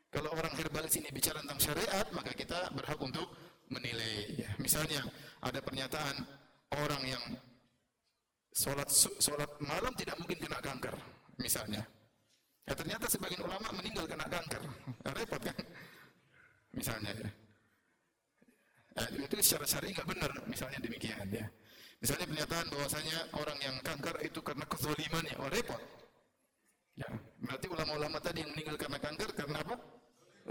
Kalau 0.09 0.29
orang 0.33 0.53
herbalis 0.57 0.93
ini 0.97 1.09
bicara 1.13 1.41
tentang 1.41 1.61
syariat, 1.61 2.05
maka 2.13 2.33
kita 2.33 2.69
berhak 2.73 2.97
untuk 3.01 3.29
menilai. 3.69 4.33
Ya, 4.37 4.49
misalnya 4.61 5.01
ada 5.43 5.59
pernyataan 5.59 6.15
orang 6.73 7.03
yang 7.03 7.23
sholat 8.55 8.87
sholat 9.19 9.51
malam 9.59 9.91
tidak 9.99 10.15
mungkin 10.21 10.39
kena 10.39 10.59
kanker, 10.63 10.95
misalnya. 11.37 11.83
Ya 12.63 12.73
ternyata 12.79 13.11
sebagian 13.11 13.43
ulama 13.43 13.67
meninggal 13.75 14.07
kena 14.07 14.23
kanker. 14.23 14.63
Ya, 15.03 15.11
repot 15.11 15.41
kan? 15.43 15.57
Misalnya 16.71 17.11
ya. 17.11 17.29
Nah, 18.93 19.07
itu 19.09 19.35
secara 19.41 19.65
syar'i 19.65 19.91
nggak 19.91 20.07
benar, 20.07 20.31
misalnya 20.47 20.79
demikian 20.79 21.27
ya. 21.33 21.43
Misalnya 21.99 22.29
pernyataan 22.29 22.67
bahwasanya 22.71 23.17
orang 23.35 23.59
yang 23.59 23.75
kanker 23.81 24.15
itu 24.23 24.39
karena 24.39 24.63
kezalimannya, 24.69 25.35
oh 25.43 25.49
repot. 25.49 25.81
Ya, 26.93 27.09
berarti 27.41 27.67
ulama-ulama 27.73 28.21
tadi 28.21 28.45
yang 28.45 28.53
meninggal 28.53 28.77
karena 28.77 29.01
kanker 29.01 29.29
karena 29.33 29.57
apa? 29.65 29.75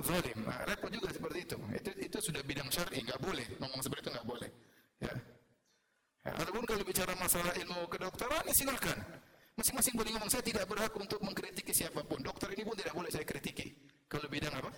Zalim. 0.03 0.38
Nah, 0.43 0.59
repot 0.66 0.90
juga 0.90 1.09
seperti 1.14 1.38
itu. 1.47 1.57
Itu 1.70 1.90
itu 1.97 2.18
sudah 2.18 2.43
bidang 2.43 2.68
syar'i, 2.68 2.99
nggak 3.07 3.20
boleh 3.22 3.47
ngomong 3.62 3.80
seperti 3.80 4.11
itu 4.11 4.11
nggak 4.11 4.28
boleh. 4.28 4.51
Ya. 6.23 6.31
ya. 6.31 6.43
Adapun 6.43 6.64
kalau 6.66 6.85
bicara 6.87 7.12
masalah 7.18 7.53
ilmu 7.59 7.87
kedokteran, 7.91 8.43
ya 8.47 8.55
silakan. 8.55 8.99
Masing-masing 9.53 9.95
boleh 9.99 10.11
ngomong, 10.16 10.31
saya 10.33 10.45
tidak 10.47 10.64
berhak 10.64 10.95
untuk 10.97 11.20
mengkritiki 11.20 11.77
siapa 11.77 12.01
pun. 12.07 12.25
Dokter 12.25 12.49
ini 12.57 12.62
pun 12.64 12.73
tidak 12.73 12.95
boleh 12.97 13.11
saya 13.12 13.27
kritiki. 13.27 13.68
Kalau 14.09 14.25
bidang 14.31 14.55
apa? 14.57 14.70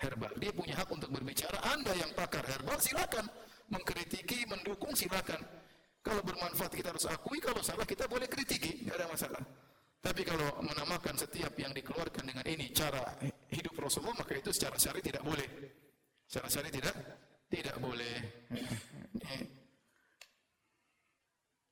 Herbal. 0.00 0.32
Dia 0.36 0.52
punya 0.52 0.74
hak 0.76 0.88
untuk 0.92 1.08
berbicara. 1.08 1.56
Anda 1.72 1.92
yang 1.96 2.12
pakar 2.12 2.44
herbal, 2.44 2.76
silakan. 2.80 3.24
Mengkritiki, 3.72 4.44
mendukung, 4.44 4.92
silakan. 4.92 5.40
Kalau 6.00 6.20
bermanfaat 6.24 6.72
kita 6.72 6.92
harus 6.92 7.06
akui, 7.08 7.40
kalau 7.40 7.60
salah 7.60 7.84
kita 7.84 8.08
boleh 8.08 8.28
kritiki, 8.28 8.84
tidak 8.84 9.00
ada 9.00 9.06
masalah. 9.08 9.42
Tapi 10.00 10.24
kalau 10.24 10.48
menamakan 10.64 11.12
setiap 11.12 11.52
yang 11.60 11.76
dikeluarkan 11.76 12.24
dengan 12.24 12.44
ini 12.48 12.72
cara 12.72 13.04
hidup 13.52 13.76
Rasulullah, 13.76 14.24
maka 14.24 14.32
itu 14.32 14.48
secara 14.48 14.80
syari 14.80 15.04
tidak 15.04 15.20
boleh. 15.20 15.44
Secara 16.24 16.48
syari 16.48 16.72
tidak 16.72 16.96
tidak 17.52 17.76
boleh. 17.84 18.16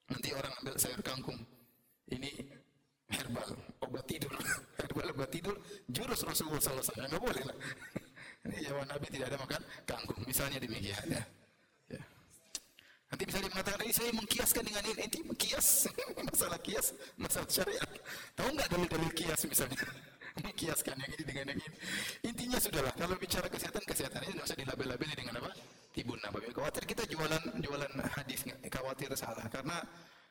Nanti 0.09 0.29
orang 0.33 0.53
ambil 0.65 0.75
sayur 0.81 1.01
kangkung, 1.05 1.37
ini 2.09 2.33
herbal, 3.13 3.53
obat 3.85 4.05
tidur, 4.09 4.33
herbal 4.81 5.09
obat 5.13 5.29
tidur, 5.29 5.57
jurus 5.89 6.25
Rasulullah 6.25 6.61
SAW, 6.61 7.09
nggak 7.09 7.23
boleh 7.23 7.45
lah. 7.45 7.57
Ini 8.49 8.71
zaman 8.71 8.87
Nabi 8.87 9.07
tidak 9.13 9.35
ada 9.35 9.39
makan 9.45 9.63
kangkung, 9.85 10.23
misalnya 10.25 10.63
demikian 10.63 11.05
ya. 11.11 11.21
ya. 11.91 12.01
Nanti 13.11 13.23
bisa 13.29 13.43
mengatakan 13.45 13.83
ini 13.83 13.93
saya 13.93 14.15
mengkiaskan 14.15 14.63
dengan 14.63 14.83
ini, 14.89 15.05
ini 15.05 15.19
mengkias, 15.27 15.91
masalah 16.31 16.57
kias, 16.63 16.95
masalah 17.19 17.51
syariat. 17.51 17.91
Tahu 18.39 18.49
nggak 18.55 18.69
dalil-dalil 18.73 19.11
kias 19.13 19.43
misalnya? 19.45 19.85
Mengkiaskan 20.39 20.97
yang 21.03 21.13
ini 21.19 21.25
dengan 21.27 21.45
yang 21.51 21.61
ini. 21.61 21.77
Intinya 22.31 22.59
sudahlah, 22.63 22.95
kalau 22.95 23.19
bicara 23.19 23.51
kesehatan, 23.51 23.83
kesehatan 23.85 24.23
ini 24.23 24.33
tidak 24.39 24.47
usah 24.49 24.59
dilabel-labeli 24.63 25.15
dengan 25.19 25.35
apa? 25.43 25.51
Tibun 25.93 26.20
nabawi. 26.20 26.53
Khawatir 26.53 26.84
kita 26.84 27.03
jualan 27.09 27.59
jualan 27.59 27.93
hadis, 28.16 28.45
khawatir 28.68 29.11
salah. 29.16 29.47
Karena 29.49 29.80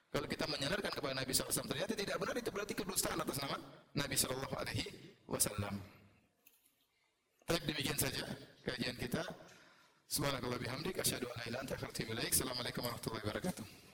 kalau 0.07 0.27
kita 0.29 0.47
menyandarkan 0.47 0.91
kepada 0.93 1.13
Nabi 1.17 1.31
SAW 1.35 1.67
ternyata 1.67 1.93
tidak 1.97 2.15
benar 2.15 2.35
itu 2.39 2.49
berarti 2.53 2.73
kedustaan 2.77 3.19
atas 3.19 3.37
nama 3.43 3.57
Nabi 3.97 4.15
Shallallahu 4.15 4.55
Alaihi 4.55 4.87
Wasallam. 5.27 5.75
Baik 7.47 7.63
demikian 7.67 7.99
saja 7.99 8.23
kajian 8.63 8.95
kita. 8.95 9.23
Subhanakallah 10.07 10.59
bihamdik 10.59 10.95
asyhadu 11.03 11.27
an 11.27 11.35
la 11.35 11.43
ilaha 11.51 11.61
anta. 11.67 11.75
Assalamualaikum 11.75 12.81
warahmatullahi 12.87 13.23
wabarakatuh. 13.27 13.86